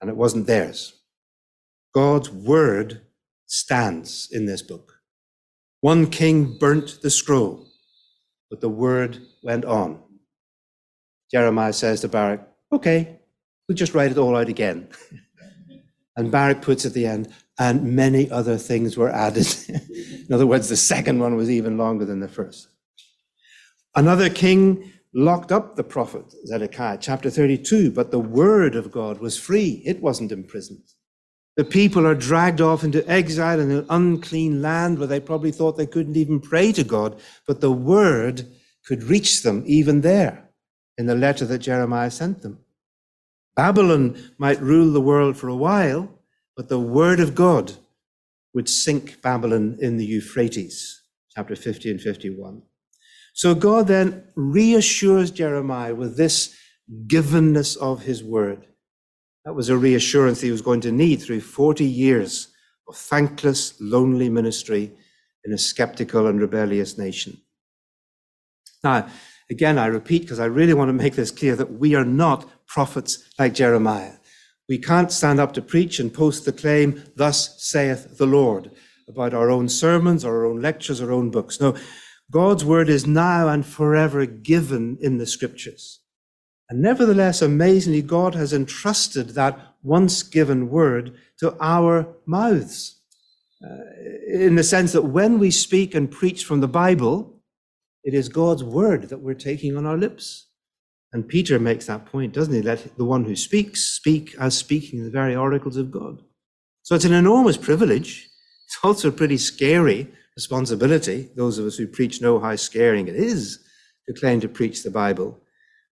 [0.00, 0.94] And it wasn't theirs.
[1.92, 3.02] God's word
[3.46, 5.00] stands in this book.
[5.80, 7.66] One king burnt the scroll,
[8.50, 10.02] but the word went on.
[11.30, 12.40] Jeremiah says to Baruch,
[12.72, 13.18] okay,
[13.68, 14.88] we'll just write it all out again.
[16.16, 19.46] and Baruch puts at the end, and many other things were added.
[19.68, 22.68] in other words, the second one was even longer than the first.
[23.94, 29.38] Another king locked up the prophet Zedekiah, chapter 32, but the word of God was
[29.38, 29.82] free.
[29.84, 30.84] It wasn't imprisoned.
[31.56, 35.76] The people are dragged off into exile in an unclean land where they probably thought
[35.76, 38.46] they couldn't even pray to God, but the word
[38.86, 40.47] could reach them even there
[40.98, 42.58] in the letter that Jeremiah sent them.
[43.56, 46.10] Babylon might rule the world for a while,
[46.56, 47.72] but the word of God
[48.52, 51.02] would sink Babylon in the Euphrates,
[51.34, 52.62] chapter 50 and 51.
[53.32, 56.56] So God then reassures Jeremiah with this
[57.06, 58.66] givenness of his word.
[59.44, 62.48] That was a reassurance he was going to need through 40 years
[62.88, 64.92] of thankless, lonely ministry
[65.44, 67.40] in a skeptical and rebellious nation.
[68.82, 69.08] Now,
[69.50, 72.48] Again, I repeat because I really want to make this clear that we are not
[72.66, 74.14] prophets like Jeremiah.
[74.68, 78.70] We can't stand up to preach and post the claim, Thus saith the Lord,
[79.08, 81.60] about our own sermons, our own lectures, our own books.
[81.60, 81.74] No,
[82.30, 86.00] God's word is now and forever given in the scriptures.
[86.68, 93.00] And nevertheless, amazingly, God has entrusted that once given word to our mouths.
[93.64, 93.78] Uh,
[94.28, 97.37] in the sense that when we speak and preach from the Bible,
[98.04, 100.46] it is God's word that we're taking on our lips.
[101.12, 102.62] And Peter makes that point, doesn't he?
[102.62, 106.22] Let the one who speaks speak as speaking the very oracles of God.
[106.82, 108.28] So it's an enormous privilege.
[108.66, 111.30] It's also a pretty scary responsibility.
[111.34, 113.60] Those of us who preach know how scaring it is
[114.06, 115.40] to claim to preach the Bible.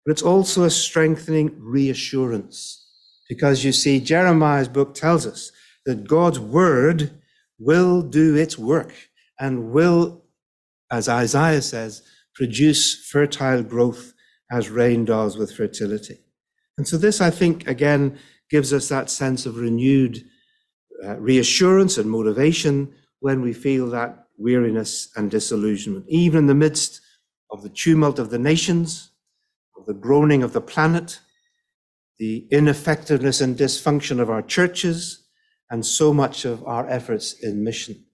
[0.06, 2.86] But it's also a strengthening reassurance.
[3.28, 5.52] Because you see, Jeremiah's book tells us
[5.86, 7.12] that God's word
[7.58, 8.94] will do its work
[9.40, 10.25] and will
[10.96, 12.02] as Isaiah says,
[12.34, 14.14] produce fertile growth
[14.50, 16.20] as rain does with fertility.
[16.78, 18.18] And so, this, I think, again,
[18.50, 20.24] gives us that sense of renewed
[21.04, 27.02] uh, reassurance and motivation when we feel that weariness and disillusionment, even in the midst
[27.52, 29.12] of the tumult of the nations,
[29.78, 31.20] of the groaning of the planet,
[32.20, 35.28] the ineffectiveness and dysfunction of our churches,
[35.70, 38.05] and so much of our efforts in mission.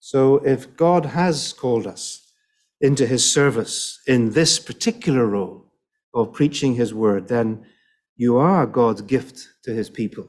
[0.00, 2.32] So if God has called us
[2.80, 5.66] into his service in this particular role
[6.14, 7.66] of preaching his word, then
[8.16, 10.28] you are God's gift to his people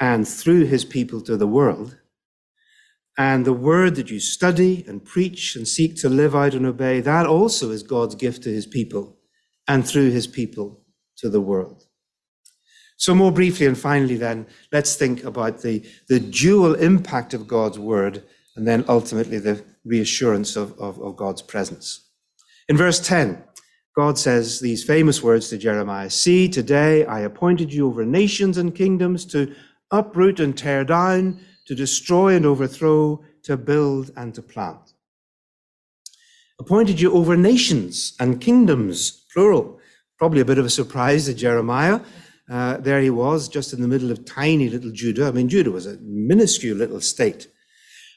[0.00, 1.98] and through his people to the world.
[3.16, 7.00] And the word that you study and preach and seek to live out and obey,
[7.00, 9.16] that also is God's gift to his people
[9.66, 10.84] and through his people
[11.16, 11.86] to the world.
[12.96, 17.78] So more briefly and finally then, let's think about the, the dual impact of God's
[17.78, 18.24] word
[18.58, 22.10] and then ultimately the reassurance of, of, of God's presence.
[22.68, 23.42] In verse 10,
[23.96, 28.74] God says these famous words to Jeremiah See, today I appointed you over nations and
[28.74, 29.54] kingdoms to
[29.92, 34.92] uproot and tear down, to destroy and overthrow, to build and to plant.
[36.60, 39.78] Appointed you over nations and kingdoms, plural.
[40.18, 42.00] Probably a bit of a surprise to Jeremiah.
[42.50, 45.28] Uh, there he was, just in the middle of tiny little Judah.
[45.28, 47.46] I mean, Judah was a minuscule little state.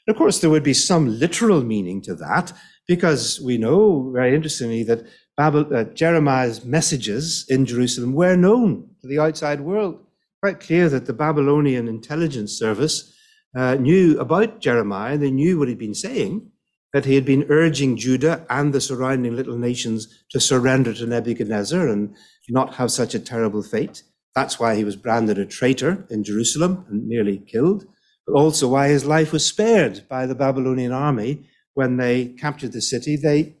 [0.08, 2.52] Of course, there would be some literal meaning to that,
[2.88, 9.06] because we know, very interestingly, that Babel, uh, Jeremiah's messages in Jerusalem were known to
[9.06, 10.04] the outside world.
[10.42, 13.14] Quite clear that the Babylonian intelligence service
[13.56, 16.50] uh, knew about Jeremiah, they knew what he'd been saying,
[16.92, 21.86] that he had been urging Judah and the surrounding little nations to surrender to Nebuchadnezzar
[21.88, 22.14] and
[22.48, 24.02] not have such a terrible fate.
[24.34, 27.86] That's why he was branded a traitor in Jerusalem and nearly killed,
[28.28, 33.16] also why his life was spared by the Babylonian army when they captured the city.
[33.16, 33.56] They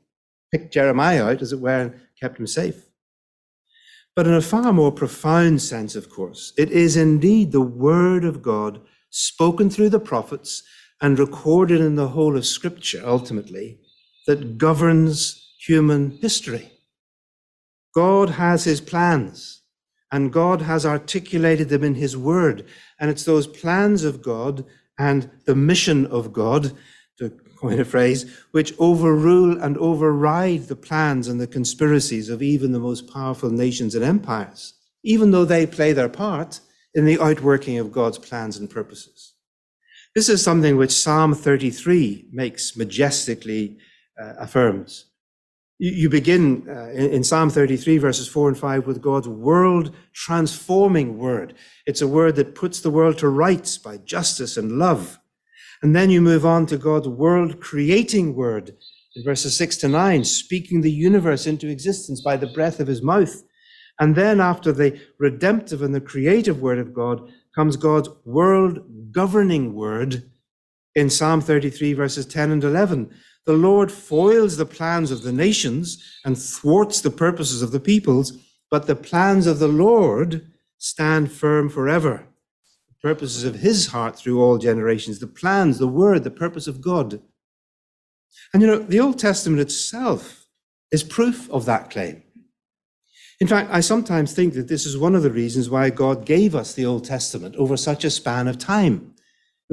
[0.52, 2.84] picked Jeremiah out, as it were, and kept him safe.
[4.14, 8.42] But in a far more profound sense, of course, it is indeed the word of
[8.42, 10.62] God spoken through the prophets
[11.00, 13.80] and recorded in the whole of Scripture, ultimately,
[14.26, 16.70] that governs human history.
[17.94, 19.61] God has his plans,
[20.12, 22.66] and God has articulated them in his word.
[23.00, 24.64] And it's those plans of God
[24.98, 26.72] and the mission of God,
[27.18, 32.72] to coin a phrase, which overrule and override the plans and the conspiracies of even
[32.72, 36.60] the most powerful nations and empires, even though they play their part
[36.94, 39.32] in the outworking of God's plans and purposes.
[40.14, 43.78] This is something which Psalm 33 makes majestically
[44.20, 45.06] uh, affirms.
[45.78, 51.18] You, begin uh, in, in Psalm 33, verses 4 and 5, with God's world transforming
[51.18, 51.54] word.
[51.86, 55.18] It's a word that puts the world to rights by justice and love.
[55.82, 58.76] And then you move on to God's world creating word
[59.16, 63.02] in verses 6 to 9, speaking the universe into existence by the breath of his
[63.02, 63.42] mouth.
[63.98, 68.80] And then after the redemptive and the creative word of God, comes God's world
[69.12, 70.30] governing word
[70.94, 73.10] in Psalm 33, verses 10 and 11.
[73.44, 78.32] The Lord foils the plans of the nations and thwarts the purposes of the peoples,
[78.70, 80.46] but the plans of the Lord
[80.78, 82.26] stand firm forever.
[82.88, 86.80] The purposes of his heart through all generations, the plans, the word, the purpose of
[86.80, 87.20] God.
[88.52, 90.46] And you know, the Old Testament itself
[90.90, 92.22] is proof of that claim.
[93.40, 96.54] In fact, I sometimes think that this is one of the reasons why God gave
[96.54, 99.14] us the Old Testament over such a span of time.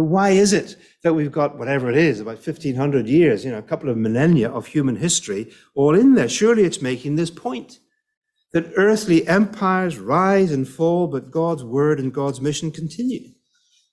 [0.07, 3.63] Why is it that we've got whatever it is, about 1500 years, you know, a
[3.63, 6.29] couple of millennia of human history all in there?
[6.29, 7.79] Surely it's making this point
[8.53, 13.31] that earthly empires rise and fall, but God's word and God's mission continue.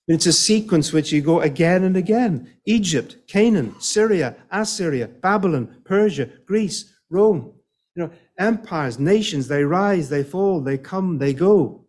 [0.09, 6.31] It's a sequence which you go again and again Egypt, Canaan, Syria, Assyria, Babylon, Persia,
[6.47, 7.53] Greece, Rome.
[7.97, 11.87] You know, empires, nations, they rise, they fall, they come, they go.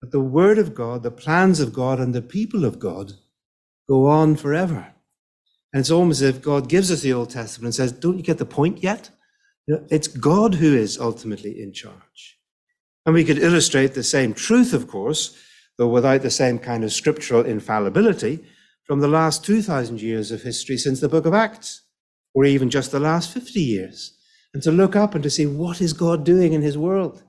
[0.00, 3.12] But the word of God, the plans of God, and the people of God
[3.88, 4.92] go on forever.
[5.72, 8.22] And it's almost as if God gives us the Old Testament and says, Don't you
[8.22, 9.10] get the point yet?
[9.66, 12.38] You know, it's God who is ultimately in charge.
[13.06, 15.36] And we could illustrate the same truth, of course,
[15.76, 18.44] though without the same kind of scriptural infallibility,
[18.84, 21.82] from the last 2,000 years of history since the book of Acts,
[22.34, 24.14] or even just the last 50 years
[24.54, 27.22] and to look up and to see what is God doing in his world.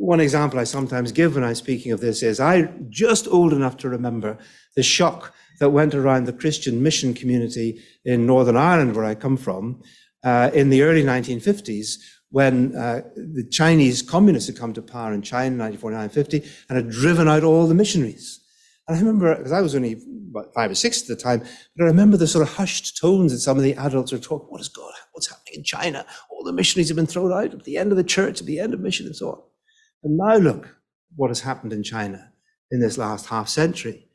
[0.00, 3.76] One example I sometimes give when I'm speaking of this is I just old enough
[3.78, 4.38] to remember
[4.74, 9.36] the shock that went around the Christian mission community in Northern Ireland, where I come
[9.36, 9.82] from,
[10.24, 11.96] uh, in the early 1950s,
[12.30, 16.76] when uh, the Chinese communists had come to power in China in 1949 50 and
[16.76, 18.40] had driven out all the missionaries.
[18.88, 21.40] And I remember, because I was only about five or six at the time,
[21.76, 24.48] but I remember the sort of hushed tones that some of the adults were talking,
[24.48, 26.06] what is God, what's happening in China?
[26.30, 28.60] All the missionaries have been thrown out at the end of the church, at the
[28.60, 29.42] end of mission and so on.
[30.02, 30.76] And now look
[31.16, 32.32] what has happened in China
[32.70, 34.06] in this last half century.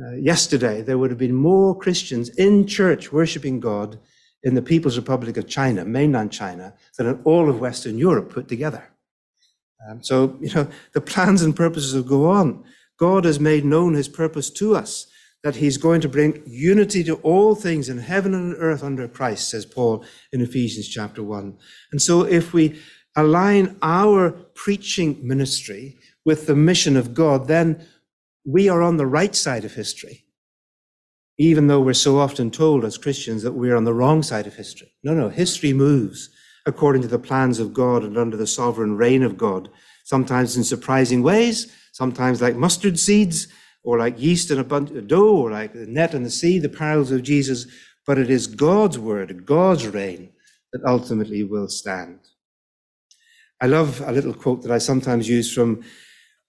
[0.00, 3.98] Uh, yesterday, there would have been more Christians in church worshiping God
[4.42, 8.48] in the People's Republic of China, mainland China, than in all of Western Europe put
[8.48, 8.88] together.
[9.88, 12.64] Um, so, you know, the plans and purposes will go on.
[12.98, 15.06] God has made known his purpose to us,
[15.42, 19.48] that he's going to bring unity to all things in heaven and earth under Christ,
[19.48, 21.56] says Paul in Ephesians chapter 1.
[21.92, 22.78] And so if we
[23.16, 27.86] align our preaching ministry with the mission of God, then
[28.44, 30.24] we are on the right side of history.
[31.38, 34.54] Even though we're so often told as Christians that we're on the wrong side of
[34.54, 34.92] history.
[35.02, 36.28] No, no, history moves
[36.66, 39.70] according to the plans of God and under the sovereign reign of God,
[40.04, 43.48] sometimes in surprising ways, sometimes like mustard seeds,
[43.82, 46.58] or like yeast in a bunch of dough, or like the net in the sea,
[46.58, 47.66] the parables of Jesus.
[48.06, 50.32] But it is God's word, God's reign,
[50.72, 52.18] that ultimately will stand.
[53.60, 55.82] I love a little quote that I sometimes use from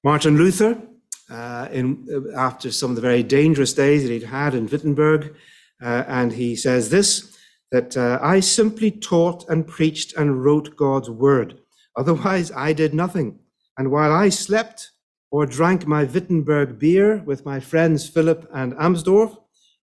[0.04, 0.82] Martin Luther
[1.30, 5.36] uh, in, uh, after some of the very dangerous days that he'd had in Wittenberg.
[5.82, 7.38] Uh, and he says this
[7.72, 11.60] that uh, I simply taught and preached and wrote God's word.
[11.98, 13.40] Otherwise, I did nothing.
[13.78, 14.92] And while I slept,
[15.32, 19.38] or drank my Wittenberg beer with my friends Philip and Amsdorf,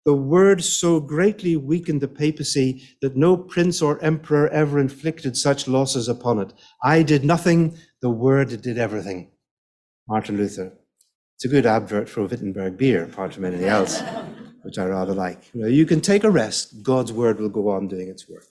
[0.07, 5.69] the word so greatly weakened the papacy that no prince or emperor ever inflicted such
[5.69, 6.55] losses upon it.
[6.83, 9.33] I did nothing, the word did everything.
[10.09, 10.73] Martin Luther.
[11.35, 14.01] It's a good advert for Wittenberg beer, apart from anything else.
[14.67, 15.55] which I rather like.
[15.55, 18.49] You know, you can take a rest, God's word will go on doing its work.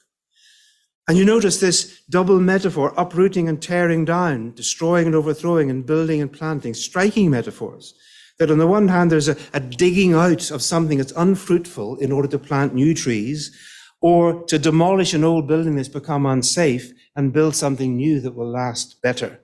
[1.09, 6.21] And you notice this double metaphor, uprooting and tearing down, destroying and overthrowing, and building
[6.21, 7.95] and planting, striking metaphors.
[8.39, 12.11] That on the one hand, there's a, a digging out of something that's unfruitful in
[12.11, 13.55] order to plant new trees,
[14.01, 18.49] or to demolish an old building that's become unsafe and build something new that will
[18.49, 19.39] last better.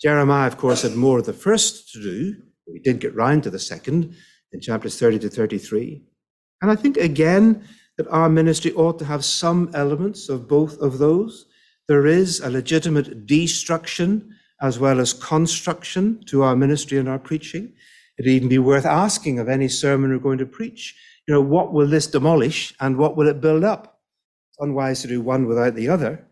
[0.00, 2.36] Jeremiah, of course, had more of the first to do.
[2.66, 4.14] We did get round to the second
[4.52, 6.02] in chapters 30 to 33.
[6.62, 10.98] And I think, again, that our ministry ought to have some elements of both of
[10.98, 11.46] those.
[11.88, 17.72] There is a legitimate destruction as well as construction to our ministry and our preaching.
[18.18, 20.96] It'd even be worth asking of any sermon we're going to preach,
[21.26, 24.00] you know, what will this demolish and what will it build up?
[24.50, 26.26] It's unwise to do one without the other.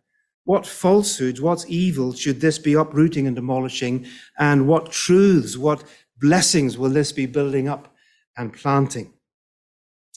[0.45, 4.07] What falsehoods, what evil should this be uprooting and demolishing?
[4.39, 5.85] And what truths, what
[6.19, 7.95] blessings will this be building up
[8.37, 9.13] and planting?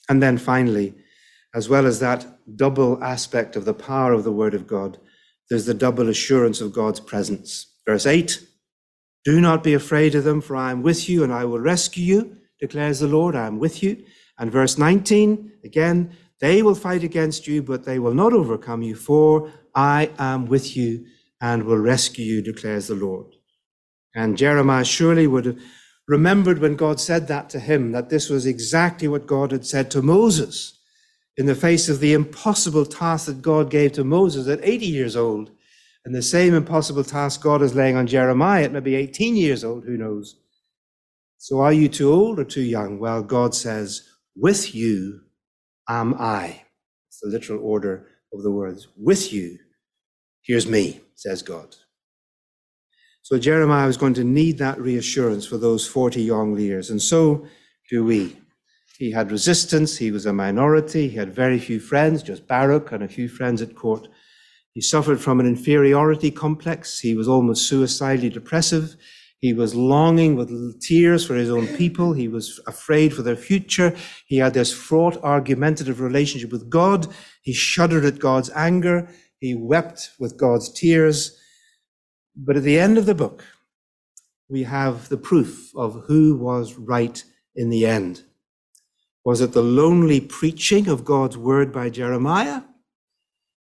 [0.08, 0.96] And then finally,
[1.54, 4.98] as well as that double aspect of the power of the Word of God,
[5.50, 7.76] there's the double assurance of God's presence.
[7.88, 8.40] Verse 8
[9.26, 12.04] Do not be afraid of them, for I am with you and I will rescue
[12.04, 13.36] you, declares the Lord.
[13.36, 14.04] I am with you.
[14.38, 18.96] And verse 19, again, they will fight against you, but they will not overcome you,
[18.96, 21.06] for I am with you
[21.42, 23.36] and will rescue you, declares the Lord.
[24.16, 25.60] And Jeremiah surely would have
[26.08, 29.92] remembered when God said that to him, that this was exactly what God had said
[29.92, 30.80] to Moses
[31.38, 35.16] in the face of the impossible task that God gave to Moses at 80 years
[35.16, 35.52] old,
[36.10, 39.86] and the same impossible task God is laying on Jeremiah at maybe 18 years old,
[39.86, 40.38] who knows?
[41.38, 42.98] So are you too old or too young?
[42.98, 45.22] Well, God says, With you
[45.88, 46.64] am I.
[47.10, 48.88] It's the literal order of the words.
[48.98, 49.60] With you,
[50.42, 51.76] here's me, says God.
[53.22, 57.46] So Jeremiah was going to need that reassurance for those 40 young years, and so
[57.92, 58.36] do we.
[58.98, 59.96] He had resistance.
[59.96, 61.08] He was a minority.
[61.08, 64.08] He had very few friends, just Baruch and a few friends at court.
[64.80, 67.02] He suffered from an inferiority complex.
[67.02, 68.96] He was almost suicidally depressive.
[69.40, 72.14] He was longing with tears for his own people.
[72.14, 73.94] He was afraid for their future.
[74.26, 77.08] He had this fraught, argumentative relationship with God.
[77.42, 79.10] He shuddered at God's anger.
[79.42, 81.38] He wept with God's tears.
[82.34, 83.44] But at the end of the book,
[84.48, 87.22] we have the proof of who was right
[87.54, 88.24] in the end.
[89.26, 92.62] Was it the lonely preaching of God's word by Jeremiah?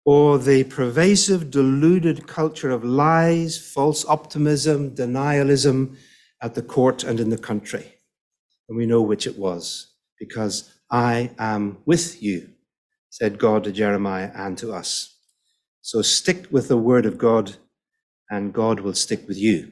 [0.06, 5.96] Or the pervasive, deluded culture of lies, false optimism, denialism
[6.42, 7.94] at the court and in the country?
[8.68, 12.50] And we know which it was, because I am with you,
[13.10, 15.18] said God to Jeremiah and to us.
[15.82, 17.56] So stick with the word of God,
[18.30, 19.72] and God will stick with you,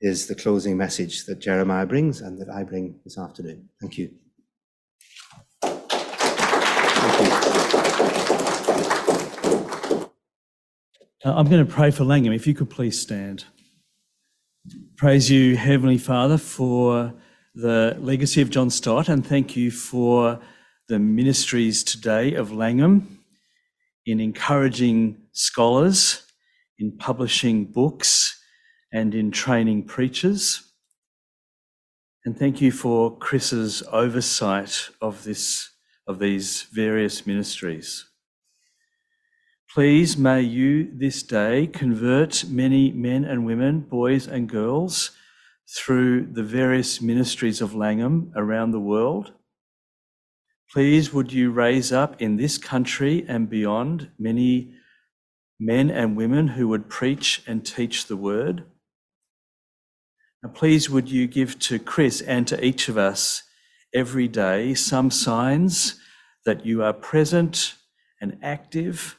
[0.00, 3.70] is the closing message that Jeremiah brings and that I bring this afternoon.
[3.80, 4.10] Thank you.
[11.26, 12.32] Uh, I'm going to pray for Langham.
[12.32, 13.46] If you could please stand.
[14.96, 17.12] Praise you, Heavenly Father, for
[17.52, 20.38] the legacy of John Stott, and thank you for
[20.86, 23.18] the ministries today of Langham
[24.04, 26.22] in encouraging scholars,
[26.78, 28.40] in publishing books,
[28.92, 30.62] and in training preachers.
[32.24, 35.70] And thank you for Chris's oversight of this
[36.06, 38.04] of these various ministries.
[39.76, 45.10] Please may you this day convert many men and women, boys and girls,
[45.68, 49.34] through the various ministries of Langham around the world.
[50.72, 54.72] Please would you raise up in this country and beyond many
[55.60, 58.64] men and women who would preach and teach the word.
[60.42, 63.42] Now, please would you give to Chris and to each of us
[63.92, 66.00] every day some signs
[66.46, 67.74] that you are present
[68.22, 69.18] and active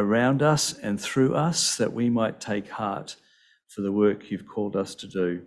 [0.00, 3.16] around us and through us that we might take heart
[3.68, 5.42] for the work you've called us to do.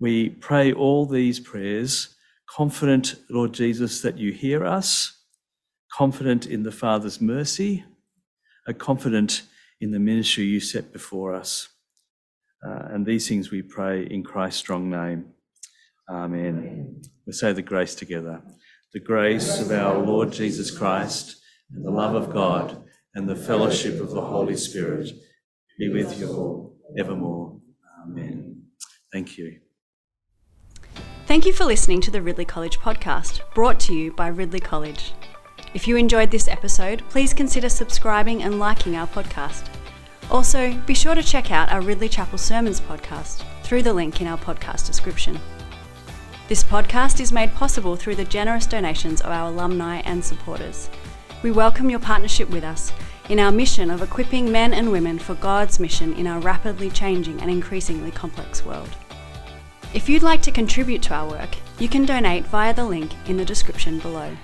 [0.00, 2.16] We pray all these prayers,
[2.46, 5.22] confident, Lord Jesus, that you hear us,
[5.92, 7.84] confident in the Father's mercy,
[8.66, 9.42] a confident
[9.80, 11.68] in the ministry you set before us.
[12.66, 15.26] Uh, and these things we pray in Christ's strong name.
[16.10, 17.02] Amen.
[17.26, 18.42] We say the grace together.
[18.92, 21.36] The grace of our Lord Jesus Christ,
[21.72, 22.84] and the love of God,
[23.14, 25.10] and the fellowship of the Holy Spirit
[25.78, 27.60] be with you all evermore.
[28.02, 28.62] Amen.
[29.12, 29.60] Thank you.
[31.26, 35.12] Thank you for listening to the Ridley College podcast, brought to you by Ridley College.
[35.72, 39.68] If you enjoyed this episode, please consider subscribing and liking our podcast.
[40.30, 44.26] Also, be sure to check out our Ridley Chapel Sermons podcast through the link in
[44.26, 45.40] our podcast description.
[46.46, 50.90] This podcast is made possible through the generous donations of our alumni and supporters.
[51.44, 52.90] We welcome your partnership with us
[53.28, 57.38] in our mission of equipping men and women for God's mission in our rapidly changing
[57.42, 58.88] and increasingly complex world.
[59.92, 63.36] If you'd like to contribute to our work, you can donate via the link in
[63.36, 64.34] the description below.